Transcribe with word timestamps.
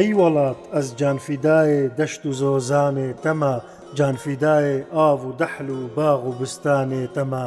ئەی 0.00 0.12
وڵات 0.20 0.60
ئەس 0.74 0.88
جانفیدایێ 1.00 1.82
دەشت 1.98 2.22
و 2.26 2.32
زۆزامێ 2.42 3.10
تەما 3.24 3.54
جانفیدایێ 3.98 4.76
ئاو 4.96 5.18
و 5.28 5.36
دەحل 5.40 5.68
و 5.78 5.82
باغ 5.98 6.20
و 6.28 6.32
بستانێ 6.40 7.04
تەما 7.16 7.46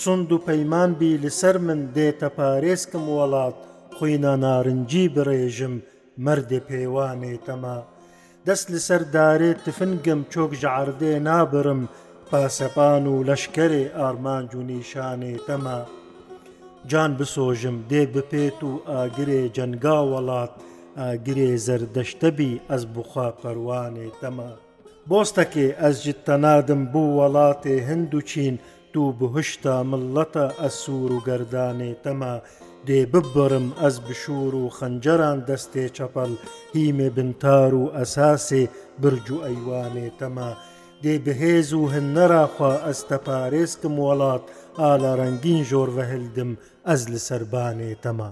چند 0.00 0.28
و 0.34 0.38
پەیمان 0.48 0.90
بی 0.98 1.12
لەسەر 1.24 1.56
من 1.66 1.80
دێتە 1.96 2.28
پارێزکم 2.38 3.04
وڵات 3.18 3.56
خوینە 3.96 4.32
نارنجی 4.44 5.04
برێژم 5.14 5.74
مردێ 6.26 6.60
پێوانێ 6.70 7.34
تەما 7.46 7.78
دەست 8.46 8.66
لەسەر 8.74 9.02
دارێ 9.14 9.50
تفنگم 9.64 10.20
چۆک 10.32 10.50
ژعردێ 10.62 11.12
نابرم 11.28 11.82
پاسەپان 12.30 13.04
و 13.12 13.14
لەشکەرێ 13.28 13.84
ئارمانج 13.98 14.50
و 14.58 14.62
نیشانێ 14.70 15.34
تەما 15.46 15.78
جان 16.90 17.10
بسۆژم 17.18 17.76
دێ 17.90 18.02
بپێت 18.14 18.60
و 18.68 18.70
ئاگرێ 18.92 19.42
جەنگا 19.56 19.98
وڵات 20.14 20.54
و 20.58 20.69
گرێزەر 21.26 21.82
دەشتەبی 21.96 22.52
ئەس 22.70 22.82
بخوا 22.94 23.28
پەروانێ 23.42 24.08
دەما 24.22 24.50
بۆستەکێ 25.08 25.68
ئەس 25.80 25.96
جتەنادم 26.06 26.82
بوو 26.92 27.10
وڵاتێ 27.18 27.76
هەند 27.88 28.10
و 28.18 28.20
چین 28.30 28.54
دوو 28.92 29.08
بهشتا 29.20 29.74
ملەتە 29.90 30.46
ئەسوور 30.62 31.10
و 31.14 31.20
گردانێ 31.28 31.92
تەما 32.04 32.34
دێ 32.86 33.00
ببڕم 33.12 33.66
ئەس 33.82 33.96
بشور 34.06 34.52
و 34.62 34.74
خەنجەران 34.78 35.38
دەستێ 35.48 35.84
چەپەڵ 35.96 36.32
هیمێ 36.74 37.08
بنتار 37.16 37.70
و 37.80 37.84
ئەساسێ 37.96 38.62
برج 39.02 39.26
و 39.34 39.42
ئەیوانێ 39.46 40.08
تەما 40.20 40.50
دێ 41.02 41.14
بهێز 41.24 41.68
و 41.74 41.82
هەنەراخوا 41.94 42.72
ئەستەپارێزکم 42.86 43.94
وڵات 44.06 44.44
ئالە 44.80 45.12
ڕەنگین 45.20 45.60
ژۆر 45.70 45.88
بەهلدم 45.96 46.50
ئەز 46.88 47.02
لە 47.12 47.18
سربانێ 47.28 47.92
تەما. 48.02 48.30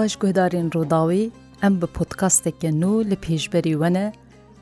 baş 0.00 0.16
guhdarên 0.16 0.70
Rodawê 0.70 1.30
em 1.62 1.82
bi 1.82 1.86
podkasteke 1.86 2.68
nû 2.68 3.10
li 3.10 3.14
pêşberî 3.14 3.72
wene, 3.82 4.12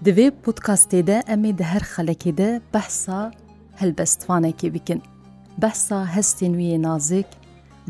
di 0.05 0.11
vê 0.11 0.29
podkastê 0.47 1.07
de 1.07 1.23
em 1.27 1.43
ê 1.45 1.59
di 1.59 1.63
her 1.65 1.81
xelekê 1.81 2.37
de 2.37 2.61
behsa 2.75 3.31
helbestvanekê 3.77 4.75
bikin. 4.75 5.03
Behsa 5.63 5.99
hestên 6.17 6.53
wî 6.53 6.63
yê 6.73 6.83
nazik, 6.83 7.27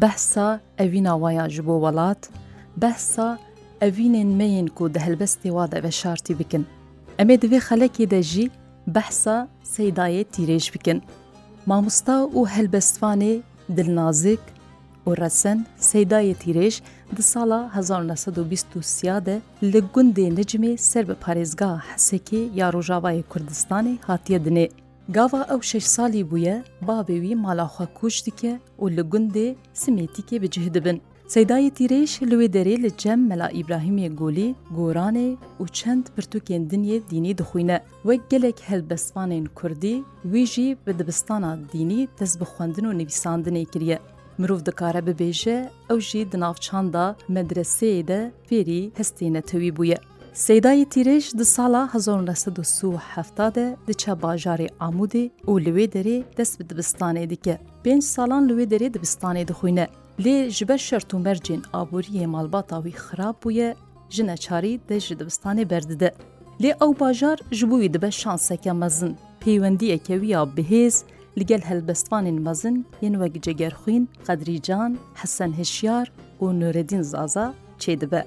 behsa 0.02 0.60
evîna 0.78 1.12
waya 1.14 1.50
ji 1.50 1.66
bo 1.66 1.80
welat, 1.80 2.30
behsa 2.76 3.38
evînên 3.80 4.30
meyên 4.40 4.66
ku 4.68 4.94
di 4.94 4.98
helbestê 4.98 5.48
wa 5.50 5.72
de 5.72 5.82
veşartî 5.82 6.38
bikin. 6.38 6.66
Em 7.18 7.28
ê 7.30 7.42
di 7.42 7.46
vê 7.46 7.58
xelekê 7.60 8.10
de 8.10 8.22
jî 8.22 8.50
behsa 8.86 9.48
seydayê 9.76 10.24
tîrêj 10.24 10.74
bikin. 10.74 11.02
Mamosta 11.66 12.12
û 12.12 12.48
helbestvanê 12.56 13.40
dilnazik, 13.76 14.40
ئۆڕەسەن 15.08 15.58
سەیدایە 15.90 16.34
تیرێژ 16.42 16.74
دی 17.16 17.22
ساڵا 17.32 17.60
1920 17.74 19.26
de 19.26 19.36
li 19.72 19.80
gundê 19.94 20.26
Necmê 20.38 20.70
ser 20.90 21.04
bi 21.10 21.14
parêzga 21.24 21.70
hesekê 21.90 22.40
ya 22.60 22.66
Rojavayê 22.74 23.22
Kurdistanê 23.32 23.94
hatiye 24.08 24.38
dinê. 24.46 24.66
Gava 25.16 25.40
ew 25.54 25.60
şeş 25.70 25.86
salî 25.96 26.20
bûye 26.30 26.54
bavê 26.88 27.16
wî 27.24 27.32
malaxwa 27.46 27.86
kûş 27.98 28.16
dike 28.26 28.52
û 28.82 28.84
li 28.96 29.02
gundê 29.12 29.46
simêtîkê 29.82 30.36
bi 30.42 30.48
cih 30.54 30.66
dibin. 30.74 30.98
Seydayê 31.34 31.70
tîrêş 31.78 32.12
li 32.30 32.34
wê 32.40 32.48
derê 32.56 32.74
li 32.84 32.90
cem 33.02 33.20
mela 33.30 33.48
İbrahimê 33.60 34.06
Golî, 34.20 34.48
Goranê 34.76 35.30
û 35.62 35.64
çend 35.78 36.04
pirtûkên 36.16 36.62
dinyê 36.72 36.98
dînî 37.10 37.32
dixwîne. 37.38 37.78
Wek 38.08 38.22
gelek 38.30 38.56
helbestvanên 38.68 39.46
Kurdî, 39.58 39.94
wî 40.32 40.44
jî 40.52 40.68
bi 40.86 40.92
dibistana 40.98 41.52
dînî 41.72 42.00
dest 42.20 42.36
bi 42.40 42.44
xwendin 42.52 42.84
û 42.90 42.92
nivîsandinê 43.00 43.64
kiriye. 43.72 43.98
مرۆڤ 44.42 44.60
دکارە 44.68 45.00
ببێژە 45.08 45.58
ئەو 45.88 45.98
ژی 46.08 46.22
دناوچاندا 46.32 47.06
مەدرسەیەدا 47.34 48.20
فێری 48.48 48.82
هەستێنەتەوی 48.98 49.72
بووە. 49.76 49.98
سیدای 50.44 50.82
تیرێژ 50.92 51.24
دی 51.38 51.46
ساڵا 51.54 51.82
1970دە 51.94 53.66
دچە 53.88 54.12
باژارێ 54.22 54.68
ئامودی 54.80 55.26
و 55.50 55.52
لەوێ 55.64 55.86
دەرێ 55.94 56.18
دەست 56.38 56.54
بە 56.58 56.64
دبستانێ 56.70 57.24
دیکە. 57.32 57.56
پێنج 57.84 58.02
ساڵان 58.14 58.42
لەوێ 58.48 58.64
دەرێ 58.72 58.88
دبستانێ 58.96 59.42
دخوینە. 59.50 59.86
لێ 60.24 60.36
ji 60.56 60.62
ber 60.68 60.78
şert 60.88 61.08
û 61.16 61.16
mercên 61.26 61.60
aboriye 61.80 62.26
malbata 62.36 62.78
wî 62.84 62.92
xirab 63.04 63.36
bûye 63.42 63.70
ji 64.14 64.22
neçarî 64.28 64.74
de 64.88 64.96
ji 65.06 65.14
dibistanê 65.20 65.64
berdide. 65.72 66.10
Lê 66.62 66.70
ew 66.84 66.88
bajar 67.00 67.38
ji 67.58 67.64
bo 67.70 67.76
wî 67.82 67.88
dibe 67.94 68.10
şanseke 68.20 68.72
mezin, 68.82 69.12
peywendiyeke 69.42 70.14
wî 70.22 70.28
ya 70.36 70.42
bihêz, 70.56 70.94
لەگەل 71.40 71.62
هەلبەستوانین 71.70 72.38
مەزن 72.46 72.76
یەن 73.04 73.14
وەک 73.20 73.34
جێگەرخوین 73.44 74.04
قەدریجان 74.26 74.92
حەسەن 75.20 75.52
هشیار 75.60 76.06
و 76.42 76.46
نورەدین 76.60 77.02
زازا 77.12 77.46
چێ 77.82 77.92
دەبە. 78.00 78.22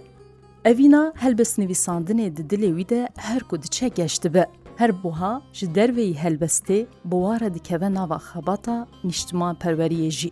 ئەڤینا 0.65 1.03
هەلبەست 1.23 1.55
نویساندنێ 1.63 2.27
ددلێویدە 2.37 3.01
هەرکو 3.27 3.55
دچە 3.63 3.87
گەشت 3.97 4.23
بە. 4.35 4.43
هەر 4.81 4.91
بووها 5.03 5.33
ji 5.57 5.65
derveyî 5.75 6.15
helbestê 6.23 6.79
biwarê 7.11 7.49
dikeve 7.55 7.93
nava 7.93 8.17
xebata 8.33 8.75
niştiman 9.03 9.55
perweriyê 9.63 10.11
jî. 10.19 10.31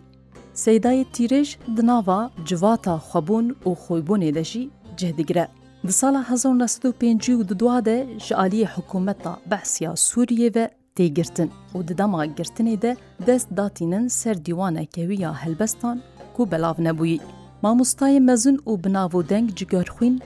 Seydayê 0.64 1.04
tîrêj 1.14 1.48
di 1.76 1.82
nava 1.90 2.20
civata 2.48 2.94
xwebûn 3.08 3.46
û 3.68 3.70
xbûnê 3.84 4.34
de 4.34 4.44
jî 4.50 4.62
cehdigire. 5.00 5.46
Di 5.86 5.92
sala 5.92 6.20
1950 6.30 7.48
de 7.86 7.96
ji 8.26 8.34
aliyê 8.44 8.68
hukumeta 8.76 9.36
behsiya 9.50 9.96
Sûriye 9.96 10.54
ve 10.54 10.70
têgirtin 11.00 11.48
û 11.76 11.78
di 11.88 11.94
dema 12.00 12.22
girtinê 12.38 12.76
de 12.84 12.90
dest 13.28 13.48
datînin 13.58 14.04
ser 14.18 14.36
dîwanekewî 14.48 15.16
ya 15.26 15.32
helbestan 15.44 15.96
ku 16.36 16.42
belav 16.50 16.76
nebûyî. 16.88 17.20
Mamostayê 17.64 18.20
mezun 18.20 18.56
û 18.70 18.72
binavodeng 18.84 19.46
ji 19.58 19.66
görxwîn 19.74 20.16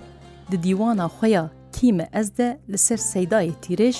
di 0.50 0.56
dîwana 0.66 1.06
xweya 1.16 1.44
kîme 1.76 2.06
ez 2.20 2.28
de 2.38 2.48
li 2.72 2.78
ser 2.78 3.00
seydayê 3.12 3.54
tîrêj 3.64 3.96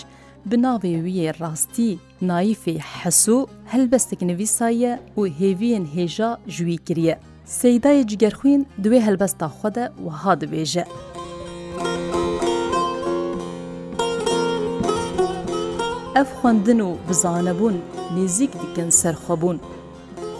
bi 0.50 0.56
navê 0.66 0.92
wî 1.06 1.12
yê 1.22 1.28
rastî 1.42 1.90
naîfê 2.30 2.74
hesû 2.98 3.38
helbestek 3.72 4.20
nivîsaye 4.22 4.92
û 5.18 5.20
hêviyên 5.40 5.84
hêja 5.96 6.30
ji 6.54 6.62
wî 6.68 6.76
kiriye. 6.86 7.18
Seydayê 7.62 8.06
cigerxwîn 8.10 8.66
divê 8.82 9.00
helbesta 9.06 9.46
xwe 9.58 9.74
de 9.74 9.84
wiha 10.04 10.32
dibêje. 10.40 10.84
ئەف 16.18 16.30
خوندن 16.40 16.80
و 16.86 16.96
بزانەبوون 17.08 17.74
نزیک 18.16 18.50
دیکەن 18.62 18.90
سەرخەبوون 19.00 19.58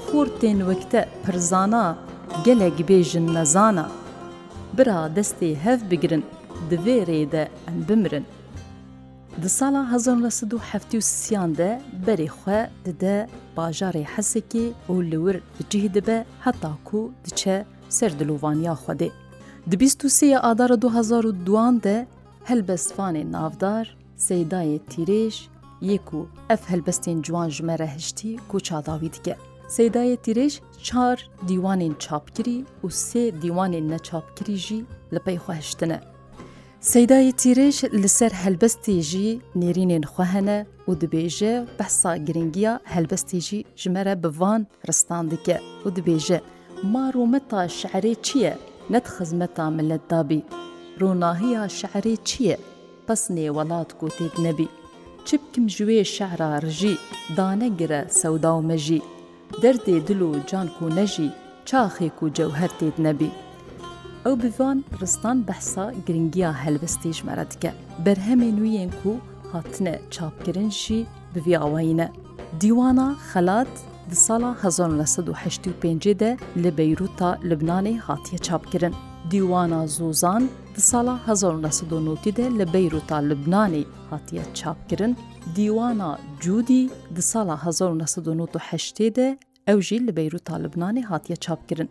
خورتێن 0.06 0.60
وەکتە 0.68 1.00
پرزانە 1.24 1.84
gelek 2.46 2.78
bêjin 2.88 3.26
nezana 3.34 3.86
Bira 4.76 4.98
destê 5.16 5.48
hev 5.64 5.78
bigirin 5.90 6.22
divê 6.70 6.96
rêde 7.10 7.42
em 7.72 7.78
bimirin. 7.88 8.24
Di 9.42 9.48
sala 9.48 9.92
hezyan 9.92 10.22
de 11.60 11.70
berê 12.06 12.28
xwe 12.38 12.60
dide 12.84 13.16
bajarê 13.56 14.04
hesekê 14.16 14.66
û 14.92 14.94
liwir 15.10 15.36
dicih 15.58 15.94
dibe 15.94 16.18
heta 16.44 16.72
ku 16.84 17.12
diçe 17.24 17.56
ser 17.88 18.18
dilovaniya 18.18 18.74
xwedê. 18.84 19.10
Di 19.70 19.76
bîst 19.80 20.00
û 20.04 20.06
sêya 20.18 20.38
adara 20.50 20.74
2002 20.74 21.82
de 21.86 22.06
helbestvanê 22.44 23.32
navdar, 23.32 23.96
Seydayê 24.16 24.78
Tirêj 24.90 25.36
یەک 25.92 26.08
و 26.14 26.20
ئەف 26.50 26.62
هەلبەستên 26.72 27.18
ciwan 27.28 27.48
ji 27.56 27.62
me 27.70 27.74
re 27.80 27.86
hiştî 27.96 28.30
ku 28.48 28.60
çadawî 28.68 29.10
dike. 29.14 29.36
Sêdayê 29.76 30.16
tîrêj 30.24 30.52
çar 30.86 31.18
dîwanên 31.48 31.94
çapkirî 31.98 32.58
û 32.84 32.86
sê 33.08 33.24
dîwanên 33.42 33.84
neçapkirî 33.92 34.56
jî 34.66 34.78
li 35.14 35.20
pey 35.26 35.36
xweştine. 35.44 35.98
Sêdayê 36.92 37.32
tîrêj 37.42 37.76
li 38.02 38.08
ser 38.18 38.32
helbestê 38.44 38.96
jî 39.10 39.28
nêrînên 39.62 40.04
xwe 40.12 40.24
hene 40.34 40.58
û 40.88 40.90
dibêje 41.02 41.52
behsa 41.78 42.12
giringiya 42.26 42.72
helbestê 42.94 43.40
jî 43.48 43.60
ji 43.80 43.88
me 43.94 44.02
re 44.06 44.14
bi 44.22 44.30
van 44.40 44.60
ristan 44.88 45.24
dike 45.30 45.58
û 45.86 45.88
dibêje 45.96 46.38
Marûmeta 46.92 47.62
şerê 47.80 48.14
çi 48.26 48.38
ye 48.38 48.54
net 48.90 49.06
xizmeta 49.18 49.70
millet 49.70 50.04
dabî. 50.10 50.40
Rûnahiya 51.00 51.64
şerê 51.80 52.16
çi 52.24 52.42
ye? 52.44 52.56
Pes 53.06 53.22
nê 53.30 53.46
welat 53.56 53.90
gotê 54.00 54.42
nebî. 54.44 54.68
چ 55.28 55.34
بکم 55.42 55.66
ژوێ 55.76 56.02
شەعرا 56.16 56.48
ڕژی 56.64 56.94
دانەگرە 57.38 58.00
سەودا 58.20 58.52
و 58.56 58.66
مەژی 58.70 59.00
دەردێ 59.62 59.96
دل 60.08 60.20
و 60.28 60.44
جانک 60.50 60.76
و 60.82 60.86
نەژی 60.98 61.28
چاخێک 61.68 62.16
و 62.22 62.32
جەوهر 62.36 62.70
تێت 62.78 62.96
نەبی 63.06 63.32
ئەو 64.24 64.34
بڤان 64.42 64.78
ڕستان 65.00 65.38
بەسا 65.48 65.86
گرنگیا 66.06 66.50
هەلبستیش 66.62 67.18
مەرە 67.26 67.44
دکە 67.52 67.70
بەرهەمێ 68.04 68.50
نوێن 68.58 68.90
و 69.08 69.12
هاتنە 69.52 69.94
چاپکردنشی 70.14 71.06
بڤیاوینە 71.32 72.08
دیوانە 72.60 73.08
خەلات 73.30 73.74
di 74.10 74.16
sala 74.26 74.50
1965 74.62 76.18
de 76.20 76.30
li 76.62 76.70
Beyruta 76.78 77.30
Libnanê 77.48 77.96
hatiye 77.98 78.38
çapkirin. 78.38 78.94
Dîwana 79.32 79.86
Zozan 79.96 80.42
ساڵە 80.82 81.12
1990دا 81.28 82.46
لە 82.58 82.66
بەیروتا 82.72 83.18
لبنانی 83.28 83.84
هاتیە 84.10 84.42
چاپکردن 84.58 85.12
دیوانە 85.56 86.10
جودی 86.44 86.82
دی 87.16 87.22
ساڵە 87.32 87.56
1990دا 87.64 89.28
ئەوژی 89.68 89.98
لە 90.06 90.12
بەیروتا 90.18 90.56
لبنانی 90.64 91.02
هاتیە 91.10 91.36
چاپکردن. 91.44 91.88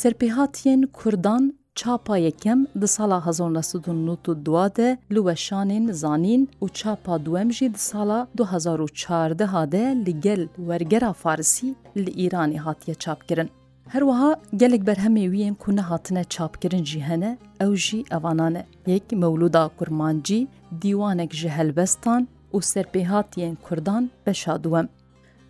سەرپێهاتیان 0.00 0.80
کوردان 0.98 1.42
چاپا 1.80 2.16
یەکەم 2.28 2.60
دی 2.80 2.88
ساڵە 2.96 3.18
1992دە 3.28 4.88
لوەشانین 5.14 5.84
زانین 6.02 6.42
و 6.62 6.66
چاپا 6.78 7.14
دووەمژی 7.26 7.68
دی 7.76 7.82
ساڵە 7.90 8.18
2014 8.36 9.46
هادە 9.54 9.84
لەگەل 10.06 10.42
وەرگەرا 10.68 11.12
فارسی 11.22 11.68
لە 12.04 12.10
ئیرانی 12.18 12.58
هاتیە 12.64 12.94
چاپکردن. 13.04 13.48
هەروەها 13.94 14.28
gelek 14.60 14.84
berhemê 14.86 15.24
wiyên 15.30 15.54
ku 15.54 15.76
nehatine 15.76 16.24
çapkirin 16.24 16.84
jî 16.84 17.00
hene 17.02 17.38
ew 17.60 17.76
jî 17.76 18.04
evanan 18.10 18.54
e 18.54 18.66
yek 18.86 19.12
mewluda 19.12 19.70
kurmancî 19.78 20.48
dîwanek 20.82 21.32
ji 21.34 21.48
helbestan 21.48 22.28
û 22.54 22.60
serpêhatiyên 22.72 23.56
Kurdan 23.62 24.10
beşaduwem. 24.26 24.88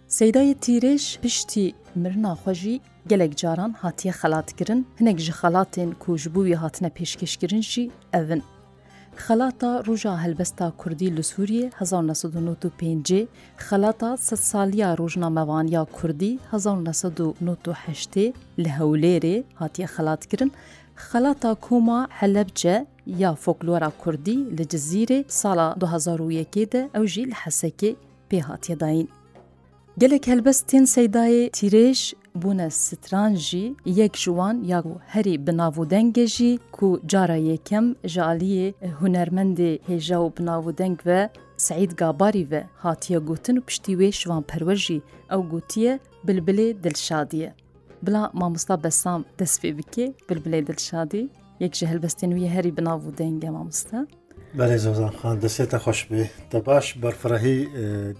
Seydayê 0.08 0.54
tîrêj 0.54 1.20
piştî 1.20 1.72
mirna 1.94 2.32
xwe 2.34 2.54
jî 2.54 2.80
gelek 3.08 3.36
caran 3.36 3.72
hatiye 3.78 4.14
xelatkirin 4.22 4.86
hinek 5.00 5.18
ji 5.18 5.32
xelatên 5.32 5.90
ku 6.00 6.16
ji 6.16 6.34
bo 6.34 6.42
wî 6.44 6.54
hatine 6.56 6.88
pêşkêşkirin 6.88 7.62
jî 7.62 7.90
evin. 8.12 8.42
خەلاتە 9.24 9.70
ڕۆژا 9.86 10.14
هەلبەستا 10.24 10.66
کوردی 10.80 11.14
لە 11.16 11.20
سووریە 11.30 11.66
1995 11.80 13.08
خەلاتە 13.66 14.10
سە 14.26 14.34
سالیە 14.50 14.90
ڕۆژنامەوانیا 15.00 15.82
کوردی 15.96 16.32
1990 16.52 18.32
لە 18.62 18.68
هەولێرێ 18.78 19.36
هاتیە 19.60 19.86
خەلاتکردن 19.94 20.50
خەلاتا 21.06 21.50
کۆما 21.66 22.00
هەلبجە 22.20 22.76
یا 23.22 23.30
فۆکلۆرا 23.44 23.90
کوردی 24.02 24.38
لە 24.56 24.64
جززیرێ 24.72 25.18
ساڵا 25.40 25.68
2001دا 25.82 26.82
ئەو 26.94 27.04
ژی 27.12 27.24
لە 27.30 27.36
حەسەکێ 27.42 27.92
پێهاتێداین. 28.30 29.08
gelek 30.00 30.24
helbestên 30.32 30.84
seydayê 30.94 31.44
tîrêj 31.58 31.98
bûne 32.34 32.70
stran 32.70 33.34
jî 33.34 33.74
yek 33.86 34.16
jiwan 34.16 34.64
ya 34.64 34.82
herî 35.06 35.46
bi 35.46 35.50
navûdengê 35.50 36.26
jî 36.36 36.52
ku 36.72 37.00
cara 37.06 37.38
yêkem 37.50 37.86
ji 38.12 38.20
aliyê 38.20 38.68
hunermendê 39.00 39.72
hêja 39.88 40.16
û 40.16 40.28
binavûdeng 40.36 40.96
ve 41.06 41.30
سعید 41.68 41.92
گاباری 41.94 42.50
ve 42.50 42.64
hatiye 42.76 43.18
gotin 43.18 43.56
û 43.56 43.60
piştî 43.64 43.92
wê 43.92 44.12
şivanperwer 44.12 44.76
jî 44.76 45.02
ew 45.30 45.42
gotiye 45.50 45.98
bilbilê 46.26 46.84
dilşadiye. 46.84 47.54
Bila 48.02 48.30
mamosta 48.34 48.84
besam 48.84 49.24
dest 49.38 49.64
vê 49.64 49.78
bike 49.78 50.12
bilbilê 50.28 50.66
dilşadî 50.66 51.28
yek 51.60 51.74
ji 51.74 51.86
helbestên 51.86 52.30
wî 52.38 52.48
herî 52.48 52.68
binavû 52.68 53.18
denge 53.18 53.50
mamosta. 53.50 54.06
Belê 54.58 54.78
Zozan 54.78 55.10
Xan 55.20 55.38
destê 55.40 55.68
te 55.68 55.76
xweş 55.76 56.08
bê 56.10 56.26
te 56.50 56.66
baş 56.66 57.02
berfirehî 57.02 57.68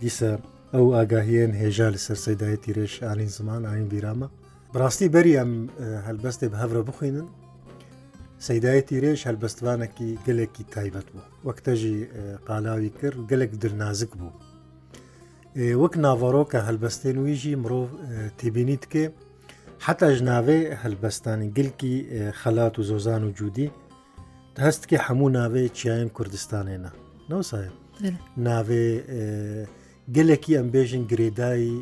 dîse 0.01 0.39
ئەو 0.75 0.87
ئاگاهیان 0.99 1.53
هێژا 1.63 1.89
لە 1.95 1.99
سەرسەدایەتی 2.07 2.73
رێش 2.79 2.95
ئالین 3.07 3.31
زمان 3.39 3.63
ئاین 3.71 3.89
بیرامە 3.93 4.29
بڕاستی 4.73 5.09
بەری 5.15 5.35
ئەم 5.41 5.53
هەلبەستێ 6.07 6.47
بە 6.53 6.57
هەورە 6.63 6.83
بخوێنن 6.89 7.29
سەدایەتی 8.47 8.99
رێش 9.05 9.21
هەلبەستوانێکی 9.29 10.09
گەلێکی 10.27 10.65
تایبەت 10.75 11.09
بوو 11.15 11.27
وەکتەژی 11.49 11.99
قالاوی 12.49 12.91
کرد 12.99 13.19
گەلێک 13.31 13.53
درنازک 13.63 14.11
بوو 14.21 14.33
وەک 15.83 15.95
ناڤۆڕۆکە 16.05 16.59
هەلبەستێن 16.69 17.17
ویژی 17.27 17.55
مرۆڤ 17.63 17.89
تێبینیت 18.39 18.85
کێ 18.93 19.05
حتا 19.87 20.09
ژناوێ 20.19 20.61
هەلبەستانی 20.83 21.49
گلکی 21.59 21.95
خەلات 22.41 22.75
و 22.79 22.83
زۆزان 22.91 23.23
و 23.27 23.31
جودی 23.39 23.69
هەستکی 24.67 24.97
هەموو 25.07 25.35
ناوێ 25.39 25.65
چیایەن 25.79 26.11
کوردستانێنە 26.17 26.91
نەوسایە 27.31 27.71
ناوێ 28.49 28.87
گەلێکی 30.17 30.57
ئەمبێژن 30.59 31.03
گرێدایی 31.11 31.75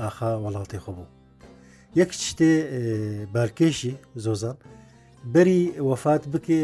ئاخا 0.00 0.30
وڵاتی 0.44 0.78
خۆ 0.84 0.90
بوو 0.96 1.06
یەک 2.00 2.10
شتێ 2.28 2.52
بارکێشی 3.34 3.92
زۆزان 4.24 4.56
بەری 5.34 5.62
وەفات 5.88 6.22
بکێ 6.32 6.62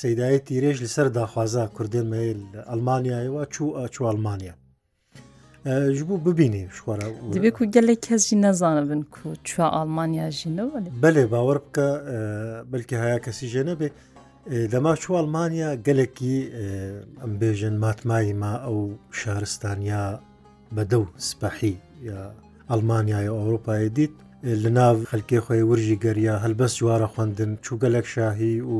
سەدایەت 0.00 0.42
تیرێژ 0.48 0.76
لەسەر 0.84 1.06
داخوازا 1.18 1.64
کوردێن 1.76 2.06
مەیل 2.12 2.40
ئەلمانیایەوە 2.70 3.42
چوو 3.54 3.86
چو 3.94 4.02
ئەلمانیا 4.10 4.54
ji 5.98 6.02
بوو 6.08 6.18
ببینی 6.28 6.62
شخوارە 6.76 7.06
دەبێ 7.36 7.50
و 7.60 7.64
گەلێک 7.74 8.00
کەسجی 8.08 8.36
نەزانە 8.44 8.82
بن 8.90 9.00
و 9.24 9.30
چوە 9.48 9.66
ئەلمانیا 9.76 10.26
ژینەوە 10.38 10.78
بەلێ 11.04 11.24
باوەڕ 11.32 11.58
بکە 11.64 11.88
بلکە 12.72 12.96
هەیە 13.04 13.18
کەسی 13.26 13.46
ژێنە 13.54 13.74
بێ 13.80 13.88
لەما 14.72 14.92
چوالمانیا 15.02 15.70
گەلێکی 15.86 16.36
ئەم 17.22 17.32
بێژن 17.40 17.74
ماتمایی 17.84 18.32
ما 18.42 18.52
ئەو 18.66 18.78
شارستانیا 19.20 20.04
بەدە 20.76 20.98
و 21.02 21.06
سپەحی 21.28 21.74
یا 22.08 22.22
ئەلمانیای 22.70 23.28
ئەوروپای 23.36 23.86
دیت 23.96 24.14
لە 24.62 24.70
ناو 24.78 24.96
خەلکێ 25.10 25.38
خۆی 25.46 25.62
ورژی 25.70 25.96
گەریا 26.04 26.34
هەلبەست 26.44 26.76
جوارە 26.80 27.08
خوندن 27.14 27.50
چووگەلک 27.64 28.06
شاهی 28.14 28.54
و 28.70 28.78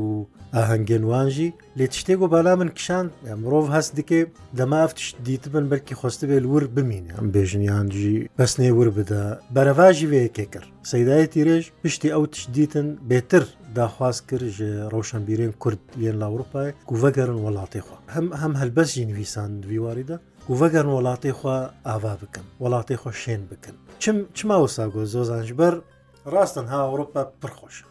ئاهەنگێنوانژی 0.55 1.49
لێ 1.77 1.85
تشتێک 1.93 2.19
و 2.21 2.27
بالا 2.33 2.53
من 2.59 2.69
کشان 2.77 3.05
مرۆڤ 3.43 3.65
هەست 3.75 3.91
دکێ 3.97 4.21
دەمافتش 4.59 5.05
دیتبن 5.27 5.65
بەرکی 5.71 5.95
خۆستە 5.99 6.25
بێ 6.29 6.39
ور 6.51 6.65
بمینە 6.75 7.13
ئەم 7.17 7.27
بێژنیانجی 7.35 8.17
بەسنێ 8.37 8.69
ور 8.77 8.89
بدە 8.97 9.23
بەرەڤژی 9.55 10.09
وەیەکێ 10.11 10.45
کرد 10.53 10.69
سەدایەتی 10.91 11.45
رێژ 11.47 11.63
پشتی 11.83 12.09
ئەو 12.13 12.23
تش 12.33 12.41
دیتن 12.55 12.87
بێتر 13.09 13.43
داخواست 13.77 14.21
کرد 14.29 14.55
ڕەوشنبیرێن 14.91 15.53
کورد 15.61 15.81
یەن 16.05 16.15
لاوروپای 16.21 16.69
گوڤەگەرن 16.89 17.39
وڵاتی 17.45 17.81
خوا 17.85 17.97
هەم 18.15 18.27
هەم 18.41 18.53
هەلبەستی 18.61 19.05
نویسان 19.11 19.49
دویواریدا 19.63 20.17
و 20.49 20.53
وەگەر 20.61 20.85
وڵاتی 20.97 21.31
خوا 21.39 21.55
ئاوا 21.87 22.13
بکەن 22.21 22.45
وڵاتی 22.63 22.95
خۆ 23.01 23.11
شێن 23.23 23.41
بکەن 23.51 23.75
چم 24.01 24.17
چماوە 24.37 24.67
ساگۆ 24.75 25.01
زۆزانجبەر 25.15 25.73
ڕاستن 26.33 26.65
ها 26.71 26.79
ئەوروپا 26.85 27.21
پرخۆشە 27.41 27.85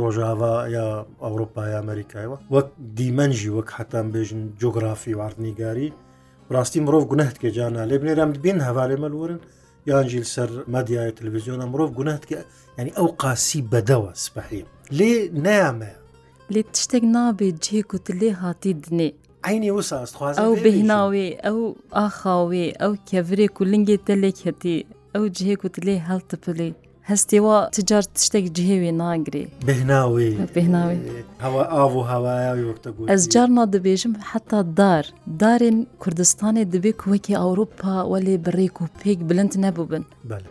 ڕۆژاوا 0.00 0.54
یا 0.76 0.86
ئەوروپا 1.24 1.62
یا 1.72 1.76
ئەمریکایەوە 1.80 2.36
وەک 2.54 2.66
دیمەنجی 2.98 3.48
وەک 3.56 3.68
حتان 3.76 4.06
بێژن 4.14 4.42
جۆگرافی 4.60 5.14
واردنیگاری 5.20 5.88
ڕاستی 6.54 6.80
مرۆڤ 6.86 7.04
گونەتکە 7.10 7.46
جانا 7.56 7.82
لێ 7.90 7.96
بنێرام 8.02 8.30
بین 8.44 8.58
هەوارێ 8.68 8.96
مەلورن 9.02 9.40
یانجیل 9.90 10.24
سەر 10.34 10.50
مەدیای 10.74 11.10
تلویزیۆنە 11.18 11.64
مرۆڤ 11.72 11.90
گونەتکە 11.98 12.38
ینی 12.78 12.92
ئەو 12.98 13.06
قاسی 13.22 13.60
بەدەوە 13.72 14.12
سپەحیم 14.24 14.66
لێ 14.98 15.12
نامەیە 15.46 15.98
لێ 16.54 16.62
تشتێک 16.74 17.04
نابێت 17.16 17.56
جێک 17.64 17.90
و 17.94 17.98
لێ 18.20 18.30
هاتی 18.42 18.72
دنێ 18.84 19.10
ئاینی 19.46 19.70
ئەو 19.72 19.80
ساستخواز 19.92 20.34
ئەو 20.42 20.52
بهناوێ 20.64 21.28
ئەو 21.46 21.58
ئاخاوێ 21.98 22.66
ئەو 22.82 22.92
کەڤێک 23.10 23.54
و 23.60 23.64
لنگێ 23.72 23.96
تەلێک 24.08 24.36
هەتی 24.46 24.76
ئەو 25.14 25.24
جهێک 25.36 25.60
و 25.64 25.68
لێ 25.86 25.96
هەڵتەپلێ 26.08 26.68
هەستێوە 27.10 27.56
تجار 27.76 28.04
تشتێک 28.16 28.44
جهێوێ 28.56 28.90
ناگرێ 29.04 29.44
بهناوێ 29.66 30.28
بهناوێ 30.54 30.96
هەوا 31.44 31.62
ئاو 31.74 31.90
و 31.96 32.02
هەوایەوەگو 32.12 33.04
ئەس 33.10 33.22
جار 33.34 33.48
نادەبێژم 33.58 34.12
حتا 34.30 34.58
دار 34.78 35.04
دارێن 35.42 35.78
کوردستانێ 36.02 36.62
دەبێ 36.74 36.92
وەکی 37.12 37.34
ئەوروپا 37.42 37.94
وەلێ 38.12 38.34
بڕێک 38.46 38.76
و 38.82 38.86
پێک 39.00 39.18
بلند 39.28 39.52
نەبووبن 39.64 40.04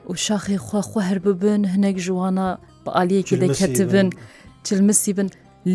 و 0.10 0.16
شاخی 0.26 0.58
خواخوا 0.68 1.02
هەر 1.10 1.20
ببن 1.26 1.62
هەنێک 1.74 1.96
جوانە 2.06 2.50
بە 2.86 2.92
ئالیەکی 2.98 3.36
دەکەتبن 3.44 4.08
چلمسی 4.66 5.12
بن 5.18 5.30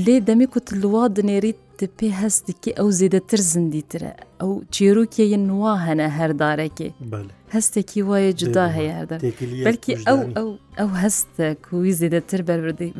لێ 0.05 0.17
دەمی 0.29 0.47
کوتلوا 0.53 1.05
دنێریت 1.17 1.59
پێ 1.99 2.09
هەستێکی 2.23 2.71
ئەو 2.79 2.89
زیدەتر 2.99 3.41
زیندی 3.53 3.85
ترە 3.91 4.11
ئەو 4.41 4.53
چێروکیە 4.75 5.39
نوا 5.51 5.73
هەنە 5.87 6.09
هەردارێکی 6.19 6.89
هەستێکی 7.55 8.01
وایە 8.09 8.33
جدا 8.41 8.67
هەیە 8.77 8.93
هەردار 8.99 9.21
بەلکی 9.67 9.93
ئەو 10.09 10.19
ئەو 10.37 10.49
ئەو 10.81 10.91
هەستە 11.05 11.47
کوی 11.67 11.93
زیدەتر 12.01 12.41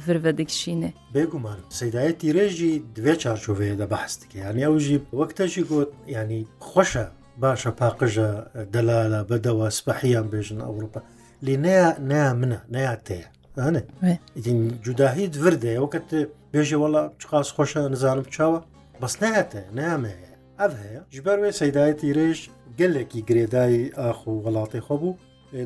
بەرەدەکشینە 0.07 0.91
بێگومان 1.15 1.59
سەدایەتی 1.79 2.33
ڕێژی 2.37 2.73
دوێ 2.97 3.15
چارچۆڤەیە 3.23 3.75
دە 3.81 3.87
بەحستکی 3.93 4.39
یانی 4.45 4.63
ئەوژی 4.69 4.99
وەکتەژی 5.21 5.63
گوت 5.71 5.91
ینی 6.17 6.41
خۆشە 6.69 7.05
باشە 7.43 7.73
پاقژە 7.81 8.31
دەلالە 8.75 9.21
بەدەوە 9.31 9.67
سپەحیان 9.79 10.27
بێژن 10.33 10.61
ئەوروپا 10.67 11.01
لی 11.47 11.55
نیا 11.65 11.89
نیا 12.11 12.31
منە 12.41 12.59
نیا 12.75 12.95
تەیە 13.07 13.27
جدا 14.87 15.09
هیچ 15.19 15.35
وردەیە 15.45 15.81
وەکەت 15.85 16.11
بێژی 16.57 16.77
وڵە 16.83 17.03
چقاس 17.21 17.49
خۆشە 17.57 17.81
نزانم 17.93 18.27
چاوە 18.35 18.61
بەس 19.03 19.15
ناتە 19.23 19.63
نامەیە 19.79 20.31
ئەف 20.61 20.73
هەیە 20.83 21.03
ژبەر 21.17 21.37
وێ 21.43 21.51
سەدایەتی 21.61 22.15
رێژ 22.19 22.39
گەلێکی 22.79 23.21
گرێدایی 23.29 23.93
ئاخ 23.99 24.19
و 24.27 24.31
وڵاتی 24.45 24.83
خۆ 24.87 24.95
بوو 25.03 25.19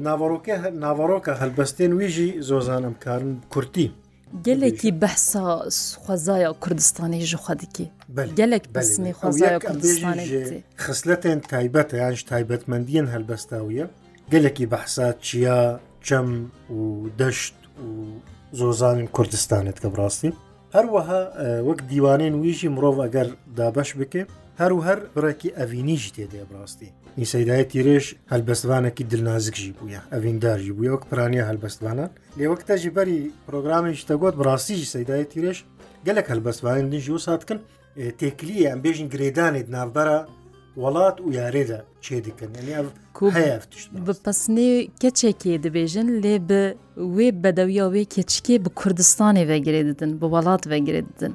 ناوەڕۆکە 0.06 0.56
ناوەڕۆکە 0.84 1.32
هەلبەستێن 1.42 1.92
ویژی 2.00 2.30
زۆزانم 2.48 2.94
کارن 3.04 3.32
کورتی 3.54 3.88
gelekî 4.48 4.90
behsa 5.02 5.44
xwezaya 6.04 6.52
Kurdistanê 6.64 7.20
ji 7.30 7.36
xwedikî 7.44 7.86
gelek 8.40 8.64
besmê 8.76 9.12
xwezaya 9.20 9.58
Kurdistanê 9.68 10.24
xisletên 10.86 11.38
taybet 11.52 11.88
yan 12.02 12.14
ji 12.18 12.24
taybetmendiyên 12.32 13.08
helbestawiye 13.14 13.86
gelekî 14.32 14.66
behsa 14.74 15.06
çiya 15.26 15.60
çem 16.06 16.28
û 16.78 16.80
deşt 17.20 17.54
û 17.86 17.86
zozanên 18.58 19.06
Kurdistanê 19.16 19.72
dike 19.76 19.90
rastî 20.00 20.30
هەروەها 20.76 21.20
وەک 21.68 21.78
دیوانێن 21.90 22.34
ویژی 22.44 22.68
مرۆڤ 22.74 22.96
ئەگەر 23.04 23.28
دابش 23.58 23.90
بکە 23.98 24.22
هەرو 24.60 24.78
هەر 24.86 24.98
بڕێکی 25.14 25.54
ئەڤینیژی 25.58 26.14
تێدێ 26.16 26.42
بڕاستی 26.50 26.90
ئیسەدای 27.20 27.64
تیرێش 27.72 28.06
هەلبەستوانێکی 28.32 29.04
دلنازکژی 29.10 29.74
بووە 29.78 30.00
ئەڤینداژی 30.12 30.72
بووە 30.76 30.88
وەک 30.94 31.02
پرانیە 31.10 31.44
هەلبەستوانان 31.50 32.10
لێوەکتەژی 32.38 32.94
بەری 32.96 33.20
پرۆگرامیش 33.46 34.00
تەگوت 34.10 34.34
بڕاستیژی 34.40 34.90
سەدای 34.94 35.24
تیرێش 35.32 35.58
گەلک 36.06 36.26
هەلبەستوانین 36.32 36.88
دژی 36.94 37.12
و 37.14 37.18
ساتکن 37.26 37.58
تێکلیە 38.20 38.68
ئەم 38.70 38.80
بێژین 38.84 39.08
گرێدانێت 39.14 39.66
ناوبەرە 39.74 40.18
وڵات 40.82 41.16
و 41.20 41.28
یارێدا 41.38 41.80
چێ 42.04 42.16
دکەن 42.26 42.50
بپەسنێ 44.06 44.70
کەچێکێ 45.02 45.54
دەبێژن 45.64 46.08
لێ 46.24 46.36
بە 46.48 46.62
وێ 47.16 47.28
بەدەویا 47.42 47.86
وێ 47.92 48.02
کێچکێ 48.14 48.56
بە 48.64 48.70
کوردستانی 48.80 49.44
ڤگرێدن 49.50 50.10
بە 50.20 50.26
وڵات 50.34 50.62
ڤگرێدن 50.72 51.32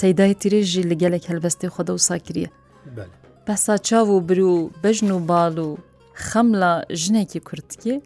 سەدای 0.00 0.32
ترێژی 0.42 0.82
لە 0.90 0.94
گەلێک 1.02 1.24
هەلبەستی 1.30 1.68
خۆدە 1.74 1.92
و 1.96 2.00
ساکریە 2.08 2.50
پەسا 3.46 3.74
چاو 3.88 4.06
و 4.16 4.20
برو 4.28 4.54
بەژن 4.82 5.10
و 5.16 5.20
باڵ 5.30 5.56
و 5.66 5.70
خەم 6.28 6.48
لە 6.60 6.72
ژنێکی 7.02 7.40
کورتکێ 7.48 7.96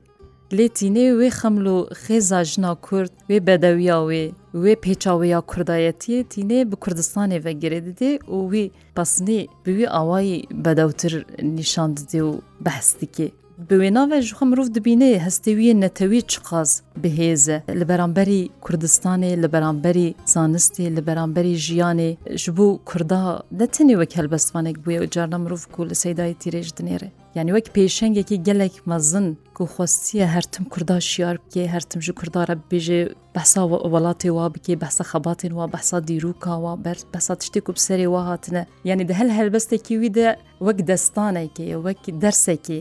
لێ 0.56 0.66
تینێ 0.78 1.06
وێ 1.18 1.28
خەمل 1.38 1.66
و 1.74 1.78
خێزا 2.02 2.40
ژنا 2.50 2.72
کورد 2.86 3.12
وێ 3.28 3.38
بەدەویاوێ 3.46 4.24
وێ 4.62 4.72
پێچاوەیە 4.84 5.38
کوردایەتیە 5.50 6.18
تینێ 6.32 6.60
بە 6.70 6.76
کوردستانێ 6.82 7.38
ڤەگرێ 7.44 7.80
دێ 8.00 8.12
و 8.34 8.36
وی 8.52 8.64
پسنێ 8.96 9.40
بوی 9.64 9.84
ئاوایی 9.94 10.38
بەدەوتر 10.64 11.12
نیشان 11.56 11.90
دێ 12.10 12.20
و 12.28 12.32
بەهستیکێ 12.64 13.28
بوێناوە 13.68 14.16
ژخە 14.28 14.44
مرۆڤ 14.50 14.68
دبینێ 14.76 15.10
هەستێویە 15.26 15.74
نەتەوی 15.82 16.22
چقاز 16.32 16.70
بهێزە 17.02 17.58
لە 17.78 17.84
بەرامبەری 17.90 18.42
کوردستانێ 18.64 19.32
لە 19.42 19.48
بەرامبەری 19.54 20.08
زانستی 20.34 20.86
لە 20.96 21.00
بەرامبەری 21.08 21.54
ژیانێ 21.66 22.10
ژبوو 22.42 22.78
کووردا 22.88 23.24
دەتنێ 23.60 23.94
وەکەل 24.00 24.26
بەستوانێک 24.32 24.76
بووە 24.84 24.98
و 25.02 25.06
جارنا 25.14 25.38
مرۆڤ 25.42 25.60
و 25.80 25.88
لە 25.90 25.96
سەدای 26.02 26.32
تیرێژ 26.42 26.68
دنێرێ 26.78 27.10
یعنی 27.36 27.52
وەک 27.56 27.66
پێشنگێکی 27.76 28.38
گەلێک 28.48 28.74
مەزن 28.90 29.26
و 29.60 29.64
خۆستیە 29.74 30.26
هەرتم 30.34 30.64
کووردا 30.72 30.98
شیار 31.10 31.36
بکێ 31.44 31.64
هەرتم 31.74 32.00
ji 32.06 32.10
کوردارە 32.18 32.54
بێژێ 32.70 33.00
بەسا 33.36 33.62
وڵاتی 33.92 34.30
وا 34.36 34.46
بکێ 34.54 34.74
بەسە 34.82 35.04
خەباتین 35.10 35.52
وا 35.58 35.66
بەسا 35.74 35.98
دیروکاوە 36.08 36.72
بەر 36.84 36.98
بەسا 37.12 37.34
تشتێک 37.40 37.66
و 37.68 37.72
بسەری 37.78 38.08
وا 38.14 38.22
هاتنە 38.30 38.62
یعنی 38.88 39.04
دە 39.08 39.14
هەل 39.20 39.30
هەلبەستێکی 39.38 39.94
وی 40.00 40.10
دە 40.18 40.28
وەک 40.66 40.78
دەستانێکی 40.90 41.68
وەک 41.84 42.00
دەرسێکی 42.22 42.80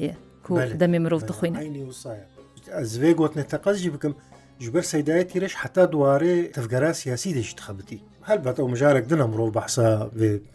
دەمێ 0.81 0.99
مرۆڤ 1.03 1.23
دخۆین 1.29 1.53
ئەزێ 2.79 3.11
گوتنێتە 3.19 3.57
قەزی 3.65 3.89
بکەم 3.95 4.13
ژبەر 4.65 4.83
سەدایەتی 4.93 5.37
رش 5.43 5.53
حتا 5.61 5.83
دوارێ 5.93 6.35
تفگەرا 6.57 6.91
سیاسی 7.01 7.31
دەشت 7.39 7.57
خەبتی 7.65 7.99
هەلبەت 8.29 8.55
ئەو 8.59 8.67
مژارێک 8.73 9.05
دنە 9.11 9.25
مرۆڤ 9.31 9.51
بەحسا 9.57 9.87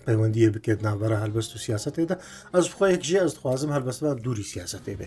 پەیوەندیە 0.07 0.49
بکێت 0.55 0.81
نابەرە 0.87 1.17
هەلبەست 1.23 1.51
و 1.55 1.59
سیاستێدا 1.67 2.17
ئەس 2.55 2.65
بخوا 2.71 2.87
یەکژێ 2.95 3.19
ئەس 3.25 3.35
خوازم 3.43 3.71
هەلبەستان 3.77 4.15
دووری 4.25 4.45
سیاستێ 4.53 4.93
بێ 4.99 5.07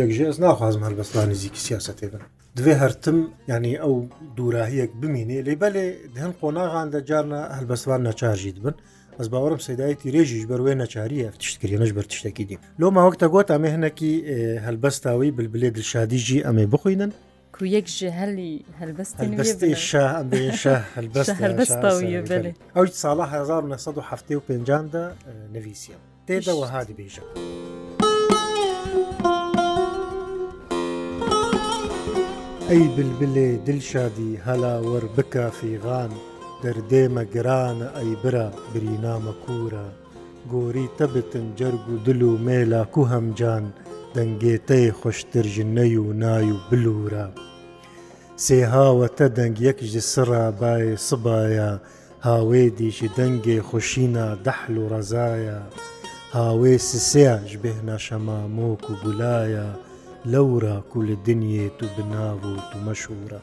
یەکژێ 0.00 0.24
ئەس 0.30 0.38
ناخوازم 0.44 0.82
هەلبەستان 0.88 1.24
نزیکی 1.32 1.60
سیاستێ 1.68 2.06
بن 2.12 2.22
دوێ 2.58 2.74
هەرتم 2.82 3.18
ینی 3.52 3.74
ئەو 3.82 3.94
دووراهیەک 4.38 4.90
بمینێ 5.00 5.38
لێ 5.46 5.54
بەلێ 5.62 5.86
دهن 6.14 6.32
قۆناغان 6.40 6.88
دەجارە 6.94 7.40
هەلبەستوان 7.58 8.00
نەچژیت 8.08 8.58
بن. 8.64 8.76
ئەس 9.18 9.28
باوەڕم 9.32 9.60
سەدایەتی 9.68 10.08
ڕێژیش 10.14 10.44
بەروێ 10.50 10.72
نەچاریە 10.82 11.28
تشتکردێنش 11.40 11.90
بەرتشتێکی 11.96 12.44
دی 12.50 12.56
لۆ 12.80 12.86
ماوەکتە 12.96 13.26
گۆت 13.34 13.48
ئەمە 13.54 13.68
هەنەکی 13.74 14.12
هەلبەستاوی 14.66 15.30
بلبلێ 15.36 15.68
دلشادیژی 15.76 16.38
ئەمێ 16.46 16.66
بخوێنن 16.74 17.12
کو 17.56 17.64
یەک 17.76 17.88
هەلی 18.20 18.52
هەلبەستی 18.80 19.26
ئەو 22.76 22.86
ساڵە 23.02 23.24
1970 23.32 24.88
دا 24.94 25.06
نوویسیە 25.54 25.98
تێدەوە 26.28 26.66
هادی 26.72 26.94
بێژە. 26.98 27.24
ئەی 32.70 32.84
بلبلێ 32.96 33.50
دلشادی 33.66 34.32
هەلاوەەر 34.46 35.04
بکە 35.16 35.46
فیغان 35.58 36.12
دەردێمە 36.62 37.24
گرانە 37.34 37.86
ئەی 37.98 38.12
برا 38.22 38.48
برینامە 38.72 39.34
کوورە 39.44 39.86
گۆری 40.52 40.88
تەبتن 40.98 41.46
جەرگ 41.58 41.82
و 41.92 41.94
دل 42.06 42.20
و 42.22 42.32
مێلا 42.46 42.82
کو 42.94 43.02
هەمجان 43.12 43.64
دەنگێتەی 44.16 44.92
خوشترژنەی 45.00 45.94
و 46.06 46.12
نای 46.22 46.48
و 46.56 46.58
بلورە 46.68 47.26
سێهاوەتە 48.44 49.26
دەنگیەکیژی 49.38 50.02
سڕا 50.12 50.46
باێ 50.60 50.92
سبایە 51.08 51.70
هاوێ 52.28 52.64
دیشی 52.78 53.08
دەنگێ 53.18 53.58
خوشینە 53.68 54.26
دەحل 54.46 54.74
و 54.78 54.88
ڕەزایە 54.92 55.60
هاوێ 56.36 56.74
سسێش 56.90 57.50
بێنە 57.62 57.96
شەمامۆک 58.06 58.82
و 58.90 58.94
گولایە 59.02 59.68
لەورا 60.32 60.78
کول 60.90 61.08
دنیێت 61.26 61.78
و 61.84 61.92
بناو 61.96 62.38
و 62.52 62.64
تومەشورە 62.70 63.40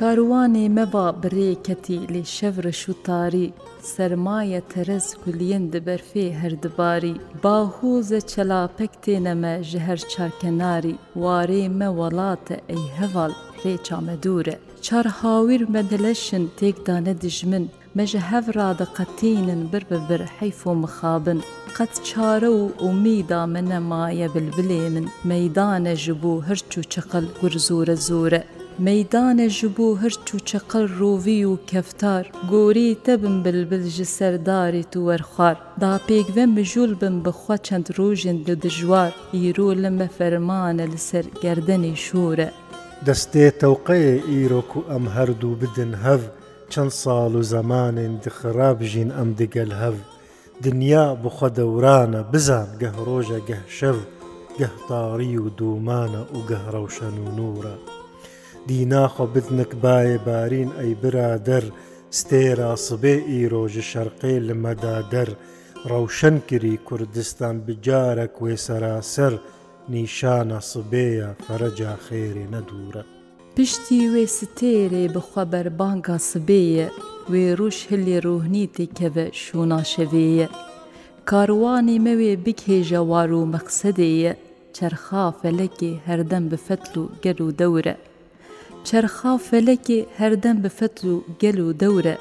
Karûwanê 0.00 0.68
meva 0.68 1.08
birê 1.22 1.50
ketî 1.66 1.98
lê 2.14 2.24
şevreş 2.36 2.82
û 2.92 2.94
tarî, 3.06 3.46
sermaye 3.92 4.60
terez 4.72 5.06
kuliyên 5.24 5.72
di 5.72 5.80
ber 5.86 6.00
fê 6.12 6.24
herdibarî, 6.42 7.14
Bahûze 7.44 8.20
çelapek 8.32 8.90
têne 9.04 9.34
me 9.42 9.64
ji 9.64 9.78
her 9.78 9.96
çarkenarî, 10.12 10.94
warê 11.22 11.68
me 11.68 11.88
welate 12.00 12.60
ey 12.68 12.84
heval 13.00 13.32
rê 13.64 13.74
çamedûr 13.86 14.46
e. 14.54 14.58
Çarhawîr 14.82 15.62
me 15.68 15.90
dileşin 15.90 16.50
têk 16.60 16.86
dane 16.86 17.20
dijmin, 17.20 17.70
me 17.94 18.06
ji 18.06 18.18
hevra 18.30 18.78
de 18.78 18.86
qetînin 18.96 19.72
bir 19.72 19.82
bi 19.90 19.98
bir 20.10 20.20
heyf 20.20 20.66
û 20.66 20.70
mixabin. 20.82 21.40
Qet 21.78 21.94
çare 22.08 22.50
û 22.60 22.62
umîda 22.88 23.40
me 23.46 23.62
nemaye 23.70 24.26
bilbilê 24.34 24.90
min, 24.94 25.06
meydane 25.24 25.96
ji 25.96 26.14
bo 26.22 26.32
hirç 26.48 26.72
û 26.80 26.82
çiqil 26.92 27.24
gur 27.40 27.52
zûre 27.66 27.96
zûre. 28.08 28.42
مەدانە 28.84 29.44
ji 29.56 29.68
بۆ 29.76 29.86
هەرچ 30.02 30.26
و 30.36 30.38
چقل 30.50 30.84
ڕۆڤی 31.00 31.38
و 31.50 31.52
کەفتار 31.70 32.24
گۆرەی 32.52 32.98
تەبم 33.06 33.36
بلبل 33.44 33.84
ji 33.96 34.04
سەردارێت 34.16 34.92
و 34.96 35.00
وەرخوار 35.08 35.56
داپێکڤە 35.82 36.44
مژول 36.56 36.92
بم 37.00 37.16
بخوا 37.24 37.56
چەند 37.66 37.86
ڕۆژن 37.98 38.36
لە 38.48 38.54
دژوار 38.64 39.12
ئیرۆ 39.36 39.68
لەمە 39.82 40.08
فەرمانە 40.18 40.84
لەسەر 40.92 41.24
گردنی 41.42 41.94
شۆرە 42.06 42.48
دەستێ 43.06 43.46
تەوقەیە 43.60 44.14
ئیرۆک 44.30 44.70
و 44.76 44.80
ئەم 44.90 45.04
هەردوو 45.16 45.58
بدن 45.62 45.92
هەڤ 46.04 46.22
چەند 46.72 46.92
ساڵ 47.02 47.32
و 47.40 47.46
زەمانێن 47.54 48.14
دخرابژین 48.24 49.10
ئەم 49.18 49.30
دگەل 49.40 49.72
هەڤ 49.82 49.96
دنیا 50.64 51.04
بخوا 51.22 51.48
دەورانە 51.58 52.20
بزان 52.32 52.68
گەه 52.80 52.92
ڕۆژە 53.06 53.40
گەه 53.48 53.62
شەو 53.78 53.98
گەهتاری 54.60 55.34
و 55.44 55.46
دومانە 55.58 56.22
و 56.34 56.38
گەهڕەوشەن 56.48 57.14
و 57.24 57.28
نورە. 57.40 57.76
دیناخۆ 58.68 59.24
بتنک 59.34 59.72
باێ 59.82 60.16
بارین 60.26 60.70
ئەی 60.80 60.92
برادەر 61.02 61.64
ستێرا 62.20 62.72
سبێ 62.88 63.16
ئیرۆژە 63.30 63.84
شەرقی 63.92 64.36
لمەدا 64.48 64.96
دەر 65.12 65.28
ڕەوشەن 65.90 66.36
کری 66.48 66.74
کوردستان 66.88 67.56
بجارە 67.66 68.26
کوێ 68.36 68.56
سەراسەر 68.66 69.32
نیشانە 69.94 70.58
سبەیە 70.72 71.28
فەرەجا 71.44 71.94
خێرێ 72.06 72.46
نەدوورە 72.54 73.02
پشتی 73.56 74.02
وێ 74.12 74.24
ستێرێ 74.38 75.04
بخوا 75.14 75.44
بەربانگا 75.52 76.18
سبەیە 76.30 76.86
وێ 77.32 77.46
ڕوش 77.58 77.78
هلێ 77.90 78.16
ڕۆهنی 78.26 78.66
تێکەوە 78.74 79.24
شووناشەوەیە 79.42 80.46
کاروانی 81.30 82.02
مەوێ 82.06 82.32
بکێژە 82.44 83.00
وار 83.10 83.30
و 83.34 83.50
مەقسەدەیە 83.54 84.32
چەرخا 84.76 85.24
فەلەکی 85.40 85.92
هەردەم 86.06 86.44
بفەتل 86.52 86.94
و 87.00 87.04
گەر 87.24 87.36
و 87.46 87.50
دەورە 87.62 87.96
چرخا 88.90 89.32
فەلەکی 89.50 90.00
هەردەم 90.20 90.56
بە 90.62 90.70
فەت 90.78 90.98
و 91.10 91.24
گەل 91.42 91.58
و 91.66 91.70
دەورە 91.82 92.16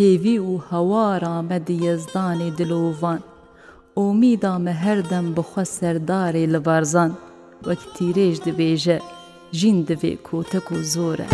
هێوی 0.00 0.38
و 0.48 0.52
هەوارامە 0.70 1.58
دیێزدانی 1.68 2.50
دلۆڤان 2.58 3.20
ئۆمیدامە 3.98 4.74
هەردەم 4.84 5.26
بخوا 5.36 5.64
سەردارێ 5.78 6.44
لە 6.54 6.60
بارزان 6.66 7.12
وەک 7.68 7.82
تیرێژ 7.94 8.36
دەبێژە 8.46 8.98
ژین 9.58 9.78
دەبێ 9.88 10.12
کۆتەک 10.28 10.66
و 10.74 10.76
زۆرە. 10.92 11.26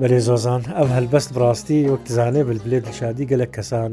بەێزۆزان 0.00 0.62
ئەم 0.76 0.88
هەلبەست 0.96 1.30
بڕاستی 1.34 1.78
وەکتزانێ 1.94 2.42
بلبلێت 2.48 2.84
لە 2.88 2.92
شادی 3.00 3.24
گەلک 3.30 3.50
کەسان 3.56 3.90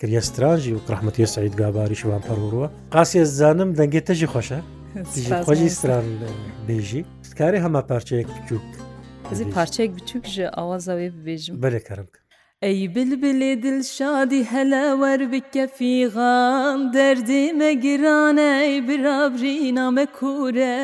کریسترانژی 0.00 0.72
و 0.74 0.80
ڕحمەتی 0.92 1.24
سعید 1.34 1.54
گاباری 1.60 1.96
شوان 2.02 2.22
پەرڕوە 2.26 2.66
قاسیێ 2.94 3.24
زانم 3.38 3.70
دەنگێت 3.78 4.04
تەژی 4.10 4.30
خۆشە 4.34 4.60
خۆشی 5.46 5.68
سران 5.80 6.06
بێژی 6.68 7.00
کاری 7.38 7.58
هەما 7.64 7.80
پارچەیەک 7.90 8.28
بچووک 8.36 8.68
زی 9.38 9.44
پارچەیەک 9.54 9.90
بچووک 9.96 10.24
ژە 10.34 10.46
ئاوازەوەی 10.56 11.10
ببێژم 11.16 11.56
بەلێ 11.64 11.80
کارم 11.88 12.08
کە 12.14 12.20
ای 12.66 12.78
بلبلێ 12.94 13.52
دڵشادی 13.64 14.46
هەلەوەەر 14.52 15.20
بکەفی 15.32 15.96
غام 16.14 16.80
دەردی 16.96 17.44
مەگرانە 17.60 18.48
ئەی 18.62 18.76
برابری 18.88 19.56
نامە 19.78 20.06
کوورە 20.18 20.78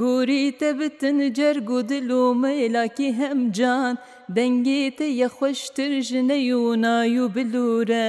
گۆری 0.00 0.54
تە 0.60 0.68
بتن 0.78 1.16
جەرگ 1.38 1.68
و 1.76 1.80
دل 1.90 2.10
و 2.20 2.24
مەلاکی 2.42 3.10
هەمجان 3.20 3.94
دەنگێتە 4.36 5.06
یەخۆشتر 5.20 5.92
ژنەی 6.08 6.52
و 6.58 6.64
نای 6.84 7.18
و 7.22 7.32
بلورە 7.34 8.08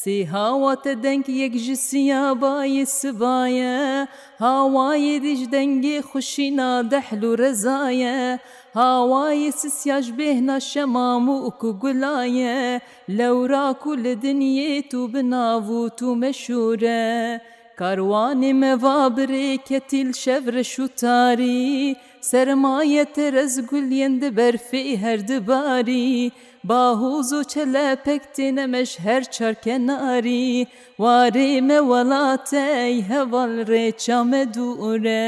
سێ 0.00 0.16
هاواتە 0.34 0.92
دەنگ 1.04 1.24
یەک 1.42 1.54
ji 1.64 1.74
سیابایە 1.86 2.84
سبایە 2.98 3.76
هاوایە 4.44 5.16
دیش 5.24 5.40
دەنگێ 5.54 5.98
خوشینا 6.08 6.70
دەحل 6.92 7.22
و 7.30 7.36
ڕێزایە 7.40 8.18
هاوایە 8.80 9.50
سسیاش 9.60 10.06
بێهنا 10.18 10.58
شەمام 10.70 11.24
و 11.32 11.36
ئوکو 11.44 11.70
گولایە 11.82 12.58
لەوراک 13.18 13.82
و 13.90 13.92
لە 14.04 14.12
دنیێت 14.24 14.90
و 15.00 15.02
بناووت 15.12 15.98
و 16.06 16.08
مەشورە 16.22 17.04
کاروانê 17.80 18.52
meva 18.62 18.98
birê 19.16 19.48
ketil 19.68 20.08
şevre 20.24 20.64
şû 20.72 20.86
tarî 21.00 21.68
Sermayete 22.20 23.32
rez 23.32 23.66
gul 23.66 23.82
yendi 23.90 24.36
berfê 24.36 24.96
her 24.96 25.28
dibarî 25.28 26.30
Bahûz 26.68 27.30
û 27.38 27.48
çelepek 27.52 28.22
têne 28.34 28.66
meş 28.72 28.98
her 28.98 29.24
çarke 29.30 29.86
narî 29.86 30.66
Warê 30.98 31.60
me 31.60 31.78
welatey 31.90 33.02
heval 33.02 33.50
rêça 33.68 34.30
me 34.30 34.54
dûre 34.54 35.18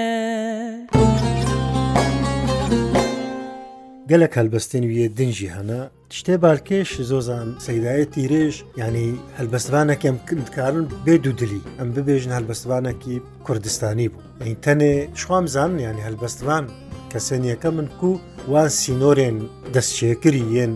Gelek 4.08 4.36
helbestên 4.36 4.82
wê 4.84 5.16
dinjî 5.16 5.48
hene 5.50 5.80
شتێ 6.18 6.34
بارکێش 6.44 6.90
زۆزان 7.10 7.48
سەدایە 7.66 8.06
تیرێش 8.14 8.54
ینی 8.82 9.10
هەلبەستوانەکەم 9.38 10.16
کردکارن 10.28 10.84
بێ 11.06 11.14
دوودلی 11.24 11.62
ئەم 11.78 11.88
ببێژن 11.94 12.32
هەلبەستوانێکی 12.38 13.16
کوردستانی 13.46 14.08
بوو 14.12 14.24
ئەین 14.42 14.56
تەنێ 14.64 14.92
شوام 15.20 15.44
زان 15.54 15.72
ینی 15.86 16.02
هەلبەستوان 16.08 16.64
کەسێنیەکە 17.12 17.70
من 17.76 17.88
کو 18.00 18.10
وان 18.52 18.68
سینۆرێن 18.80 19.36
دەستچێکری 19.74 20.44
یەن 20.58 20.72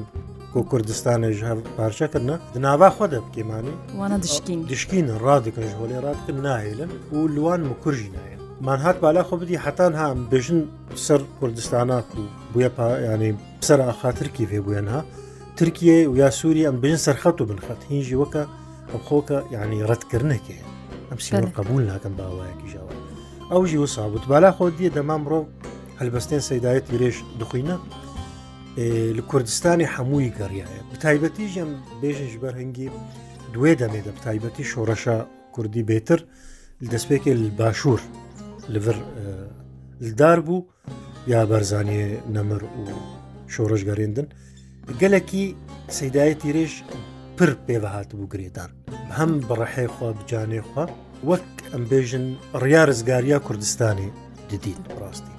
کۆ 0.52 0.60
کوردستانە 0.70 1.28
ژهر 1.38 1.58
پارچەکردە 1.76 2.36
دناوا 2.54 2.88
خۆ 2.96 3.04
دەبکێمانی 3.14 3.74
وانە 4.00 4.16
دشکین 4.24 4.58
دشکین 4.70 5.06
ڕادکەژ 5.24 5.70
هۆلێ 5.80 5.98
ڕاتکرد 6.04 6.38
ناهێلن 6.46 6.92
و 7.16 7.18
لوان 7.34 7.60
مکوژی 7.70 8.10
نایە 8.16 8.43
مان 8.61 8.78
هاات 8.78 9.00
بالا 9.02 9.23
خۆ 9.23 9.34
بدی 9.34 9.56
حتان 9.58 9.94
هام 9.94 10.28
بێژن 10.30 10.94
سەر 10.96 11.20
کوردستانە 11.40 12.02
و 12.16 12.26
بووە 12.54 12.80
ینی 12.80 13.34
سەر 13.66 13.80
ئاخاترکی 13.80 14.46
فێ 14.46 14.61
بووێن 14.61 14.88
ها 14.88 15.04
ترکیە 15.58 16.06
و 16.08 16.16
یا 16.16 16.30
سووری 16.30 16.66
ئەم 16.66 16.73
بژن 16.82 16.96
سەرخەت 17.06 17.40
و 17.40 17.46
بنخەت 17.46 17.80
هینجی 17.90 18.16
وەکە 18.25 18.42
ئەم 18.92 18.99
خۆکە 19.08 19.38
ینی 19.54 19.87
ڕەتکردنەکێ 19.88 20.58
ئەم 21.11 21.18
سیۆر 21.25 21.44
قبول 21.58 21.82
ناکەم 21.92 22.14
باوایەکی 22.18 22.68
ژاوە 22.73 22.92
ئەو 23.52 23.62
ژی 23.68 23.76
و 23.78 23.87
سابوت 23.87 24.25
بالا 24.28 24.50
خۆ 24.56 24.66
دیە 24.78 24.90
دەما 24.96 25.16
مرۆ 25.25 25.40
هەلبەستێن 26.00 26.42
سەدایەت 26.49 26.87
درێژ 26.92 27.16
دخینە 27.40 27.76
لە 29.16 29.23
کوردستانی 29.30 29.87
هەمووی 29.94 30.30
گەڕایە 30.38 30.76
بتایبەتی 30.92 31.46
ژەم 31.54 31.70
بێژش 32.02 32.32
بەرهەنگی 32.42 32.88
دوێ 33.54 33.73
دەمێ 33.80 34.00
دە 34.06 34.11
بتایبەتی 34.16 34.64
شۆڕەشە 34.73 35.16
کوردی 35.54 35.82
بێتر 35.90 36.20
دەستپێکی 36.92 37.32
باشوور 37.58 38.00
لەڤر 38.68 38.97
لدار 40.00 40.40
بوو 40.40 40.64
یا 41.33 41.40
بەرزانێ 41.50 42.04
نەمەر 42.35 42.62
و 42.62 42.85
شۆڕش 43.55 43.83
گەڕێندن 43.88 44.27
گەلێکی 45.00 45.46
سەدای 45.98 46.33
تیرێش 46.42 46.72
پر 47.38 47.50
پێوەهات 47.66 48.11
بوو 48.16 48.31
گرێدار 48.33 48.70
هەم 49.18 49.33
بەڕەحەی 49.48 49.88
خوا 49.94 50.11
بجانێ 50.18 50.61
خوا 50.68 50.85
وەک 51.29 51.46
ئەمبێژن 51.72 52.27
ڕیا 52.62 52.83
ڕزگاریا 52.88 53.38
کوردستانی 53.46 54.09
دیدین 54.50 54.81
ڕاستی 55.00 55.35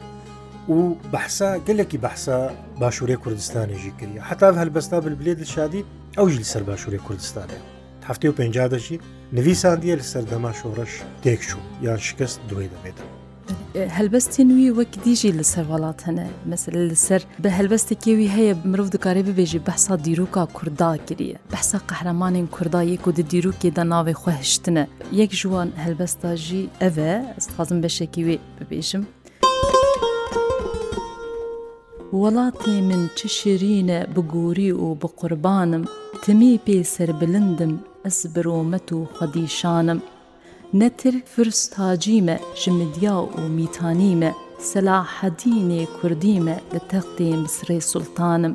و 0.76 0.78
بەحسا 1.14 1.50
گەلێکی 1.68 2.00
بەحسا 2.06 2.38
باشوورێ 2.82 3.16
کوردستانیژی 3.24 3.94
کردی 4.00 4.20
حتا 4.30 4.48
هەلبەستا 4.62 4.98
بلبلێ 5.06 5.34
دشادی 5.42 5.82
ئەو 6.18 6.28
ژیل 6.34 6.46
سەر 6.54 6.64
باشوورێ 6.70 7.00
کوردستانە 7.08 7.60
هەفتێ 8.10 8.28
و 8.30 8.36
پێنجدەشی 8.40 8.98
نویساندیە 9.38 9.96
لە 10.00 10.04
سەردەما 10.12 10.52
شۆڕش 10.60 10.94
تێکچوو 11.24 11.64
یان 11.86 12.00
شکست 12.08 12.40
دوێ 12.50 12.68
دەبێتەوە 12.74 13.15
هەلبەستی 13.98 14.44
نوی 14.50 14.74
وەک 14.80 14.92
دیژی 15.06 15.36
لەسەر 15.40 15.66
وڵات 15.72 16.00
هەنە 16.08 16.26
مەسل 16.52 16.76
لەسەر 16.92 17.22
بە 17.44 17.50
هەلبەستێکێوی 17.58 18.32
هەیە 18.36 18.54
مرۆڤ 18.70 18.90
دکارێ 18.96 19.22
ببێژی 19.30 19.64
بەسا 19.68 19.94
دیروکا 20.06 20.44
کووردا 20.56 20.92
گریە 21.08 21.38
بەسا 21.54 21.78
قەهرەمانین 21.90 22.48
کووردا 22.56 22.82
یەک 22.94 23.04
و 23.08 23.16
د 23.18 23.22
دیروکێدا 23.32 23.84
ناوێ 23.94 24.14
خوهشتنە 24.22 24.84
یەک 25.20 25.32
ژوان 25.42 25.70
هەلبەستاژی 25.84 26.70
ئەڤە 26.82 27.14
ئەستخوازم 27.36 27.80
بەشێکی 27.84 28.24
وێ 28.28 28.38
ببێژم 28.58 29.04
وڵاتی 32.22 32.76
من 32.90 33.02
چ 33.18 33.20
شیرینە 33.38 34.00
بگووری 34.16 34.72
و 34.84 34.88
بقوربانم 35.02 35.84
تمی 36.24 36.62
پێ 36.66 36.80
سەر 36.94 37.10
بلندم 37.20 37.74
ئەس 38.06 38.20
برۆمەت 38.34 38.88
و 38.98 39.00
خەدیشانم 39.16 40.00
نەتر 40.80 41.16
فرستاجیمە 41.34 42.36
ژمدیا 42.62 43.18
و 43.24 43.44
میتانیمە 43.58 44.32
سەلاحەدینێ 44.70 45.84
کوردیمە 45.98 46.56
لە 46.74 46.80
تەختێ 46.92 47.30
مسرێ 47.44 47.80
سولتانم 47.92 48.54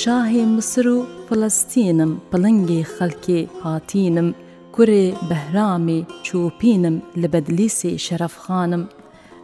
شاهێ 0.00 0.44
مسر 0.54 0.84
و 0.96 0.98
فلەستینم 1.26 2.12
پڵنگی 2.30 2.82
خەلکێ 2.94 3.40
هاتینم 3.64 4.28
کوێ 4.74 5.04
بەهرامێ 5.28 5.98
چۆپینم 6.26 6.96
لە 7.20 7.28
بەدلیسێ 7.34 7.92
شەرەفخانم 8.06 8.82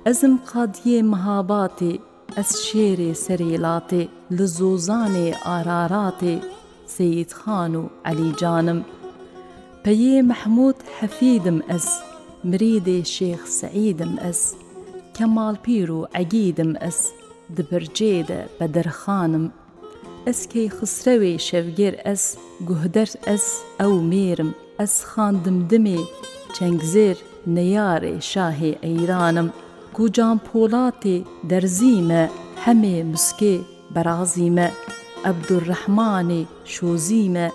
ئەزم 0.06 0.35
قادیێ 0.50 0.98
مەهاباتێ 1.12 1.92
ئەس 2.37 2.50
شێرێ 2.66 3.11
سەرێلاتێ 3.24 4.02
لە 4.37 4.44
زۆزانێ 4.59 5.28
ئاراراتێ 5.46 6.35
سید 6.94 7.30
خان 7.38 7.72
و 7.80 7.83
علیجانم 8.09 8.80
پەیێ 9.84 10.16
مەحموود 10.30 10.78
حەفیدم 10.98 11.58
ئەس 11.70 11.88
مرێدێ 12.48 12.98
شێخ 13.14 13.42
سعیدم 13.60 14.12
ئەس 14.24 14.40
کەماڵپیر 15.16 15.88
و 15.98 16.00
ئەگیدم 16.14 16.72
ئەس 16.82 16.98
دبرجێدە 17.56 18.40
بە 18.58 18.66
دەرخانم 18.74 19.44
ئەسکەی 20.26 20.72
خسرەوێ 20.76 21.34
شەوگێر 21.48 21.94
ئەس 22.06 22.24
گوهدەر 22.68 23.10
ئەس 23.28 23.46
ئەو 23.80 23.94
مێرم 24.10 24.50
ئەس 24.80 24.94
خاندم 25.10 25.58
دمێ 25.70 26.00
چەنگزێر 26.56 27.16
نەیارێ 27.56 28.14
شاهێ 28.32 28.72
ئەیرانم 28.84 29.48
گوجان 29.96 30.36
پۆڵاتێ 30.46 31.16
دەرزیمە 31.50 32.22
هەمێ 32.64 32.96
مسکێ 33.12 33.56
بەرازیمە 33.94 34.68
عەبدوڕەحمانێ 35.28 36.42
شۆزیمە 36.72 37.46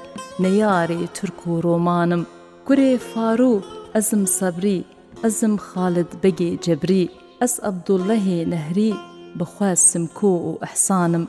نەیارێ 0.44 1.02
ترک 1.16 1.40
و 1.48 1.52
ڕۆمانم 1.66 2.24
گورێ 2.68 2.92
فارو 3.12 3.54
ئەزم 3.94 4.24
سەبری 4.38 4.80
ئەزم 5.24 5.54
خالت 5.68 6.12
بەگێ 6.22 6.52
جەبری 6.66 7.12
ئەس 7.42 7.54
عەبدوڵەهێ 7.68 8.40
نەهری 8.54 8.92
بەخواسم 9.38 10.06
کۆ 10.18 10.32
و 10.50 10.54
ئەحسانم 10.64 11.26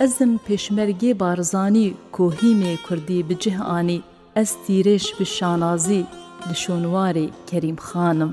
ئەزم 0.00 0.30
پێشمەرگێ 0.46 1.12
بارزانی 1.20 1.88
کۆهیمێ 2.16 2.74
کوردی 2.86 3.24
بجهانی 3.28 4.04
ئەس 4.36 4.50
تیرێش 4.64 5.06
بە 5.16 5.24
شانازی 5.36 6.02
لە 6.48 6.54
شۆنواری 6.62 7.32
کەریم 7.48 7.78
خانم. 7.86 8.32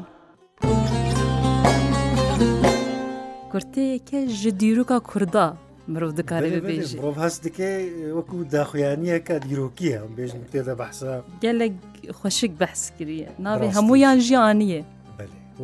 کورتەیەکە 3.52 4.19
ژە 4.39 4.52
دیروکە 4.62 4.98
کووردا 5.10 5.48
مرۆڤ 5.93 6.12
دکارێت 6.19 6.58
بێژ 6.69 6.88
ڕۆڤ 7.04 7.15
هەست 7.24 7.39
دکێ 7.45 7.74
وەکو 8.17 8.38
داخویانیە 8.56 9.17
کە 9.28 9.36
دیرۆکیە 9.48 10.00
بێژم 10.17 10.41
تێدا 10.52 10.74
بەحسا 10.82 11.13
گەلێک 11.43 11.76
خوۆشک 12.19 12.52
بەحس 12.62 12.84
کریە 12.98 13.30
ناوێ 13.45 13.67
هەمویان 13.78 14.17
ژیانیە 14.28 14.82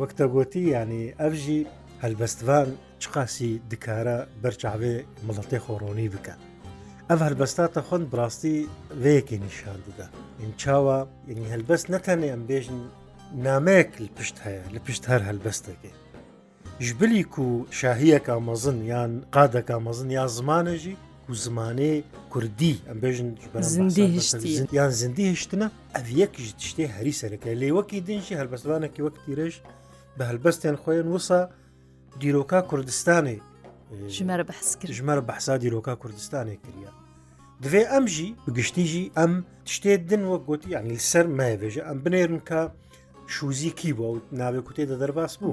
وەکتە 0.00 0.24
گوتی 0.34 0.64
ینی 0.74 1.04
ئەفژی 1.20 1.60
هەلبەستوان 2.04 2.68
چقاسی 3.02 3.50
دکارە 3.70 4.16
بەرچاوێ 4.42 4.96
مڵەتی 5.26 5.60
خۆڕۆنی 5.64 6.08
بکە. 6.14 6.34
ئەف 7.10 7.20
هەلبەستاتە 7.26 7.80
خوند 7.88 8.04
بڕاستی 8.12 8.56
وەیەکی 9.02 9.38
نیشان 9.46 9.78
ددا. 9.86 10.06
ئین 10.40 10.52
چاوە 10.62 10.96
یعنی 11.30 11.46
هەلبەست 11.54 11.86
نەتەنێ 11.94 12.28
ئەم 12.32 12.42
بێژن 12.50 12.78
نامەیەک 13.46 13.90
پشت 14.16 14.36
هەیە 14.44 14.64
لە 14.74 14.80
پشت 14.86 15.02
هەر 15.10 15.20
هەلبەستەکەی. 15.28 15.94
ژبلیک 16.80 17.38
و 17.38 17.64
شاهیەکە 17.70 18.36
مەزن 18.48 18.78
یان 18.92 19.22
قادەکە 19.34 19.74
مەزن 19.86 20.10
یا 20.10 20.26
زمانەژی 20.36 20.96
و 21.28 21.32
زمانێ 21.44 21.92
کوردی 22.32 22.74
ئەمبێژن 22.88 23.28
یان 24.76 24.90
زندی 25.00 25.24
هشتنە 25.34 25.66
ئەڤ 25.94 26.06
یەکیش 26.20 26.48
شتێ 26.70 26.84
هەری 26.96 27.14
سەرەکە 27.20 27.50
لێوەکی 27.60 28.00
دنجی 28.06 28.34
هەلبەستوانێکی 28.40 29.00
وەک 29.06 29.14
تیرش 29.24 29.54
بە 30.18 30.22
هەلبەستیان 30.30 30.76
خۆیان 30.82 31.08
وسا 31.14 31.40
دیرۆکا 32.20 32.60
کوردستانی 32.70 33.38
ژمەرە 34.16 34.44
بەحسکرد 34.50 34.90
ژمەرە 34.98 35.22
بەحسا 35.28 35.54
دیرۆکا 35.62 35.94
کوردستانی 36.02 36.56
کردیا 36.64 36.92
دوێ 37.62 37.82
ئەمژی 37.92 38.28
بگشتیژی 38.46 39.04
ئەم 39.18 39.32
شتێ 39.74 39.92
دن 40.10 40.22
وەک 40.32 40.42
گوتی 40.48 40.68
یانی 40.74 40.98
سەر 41.10 41.26
مایبێژە 41.38 41.82
ئەم 41.88 41.98
بنێرن 42.04 42.40
کە 42.48 42.60
شوزی 43.34 43.70
کی 43.78 43.92
بۆ 43.98 44.08
ناوێ 44.40 44.60
کوتێ 44.66 44.84
دە 44.90 44.96
دەرباس 45.02 45.32
بوو 45.40 45.52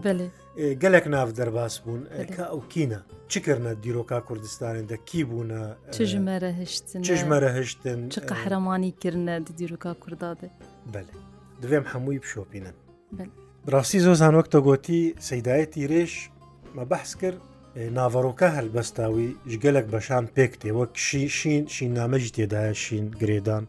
گەلێک 0.81 1.05
ناو 1.15 1.27
دەرباس 1.39 1.73
بوون 1.83 2.01
کە 2.35 2.43
ئەو 2.51 2.61
کینە 2.73 2.99
چکردە 3.31 3.71
دیرۆکا 3.83 4.19
کوردستانێندا 4.27 4.97
کی 5.09 5.21
بوونە 5.29 5.61
چژمەرە 5.97 6.51
هشتن 6.59 6.99
چژمەرە 7.07 7.49
هشتن 7.59 7.99
چ 8.15 8.17
قەحرەمانی 8.29 8.91
کردە 9.01 9.35
دیرۆکا 9.59 9.91
کوردادێ 10.03 10.49
بەێ 10.93 11.09
دوێم 11.61 11.85
هەمووی 11.91 12.19
پشۆپینن 12.23 12.75
ڕاستی 13.73 13.99
زۆ 14.05 14.13
زانۆک 14.21 14.47
تەگۆتی 14.53 15.01
سەدایەتی 15.29 15.83
رێش 15.91 16.13
مە 16.75 16.83
بەحس 16.91 17.11
کرد 17.21 17.39
ناڤەڕۆکە 17.97 18.47
هەلبەستاوی 18.57 19.27
ژگەلێک 19.51 19.85
بەشان 19.93 20.25
پێک 20.35 20.51
تێوە 20.61 20.85
کشی 20.95 21.25
شین 21.37 21.63
شین 21.75 21.91
نامەجی 21.99 22.33
تێدایە 22.35 22.75
شین 22.83 23.05
گرێدان 23.21 23.63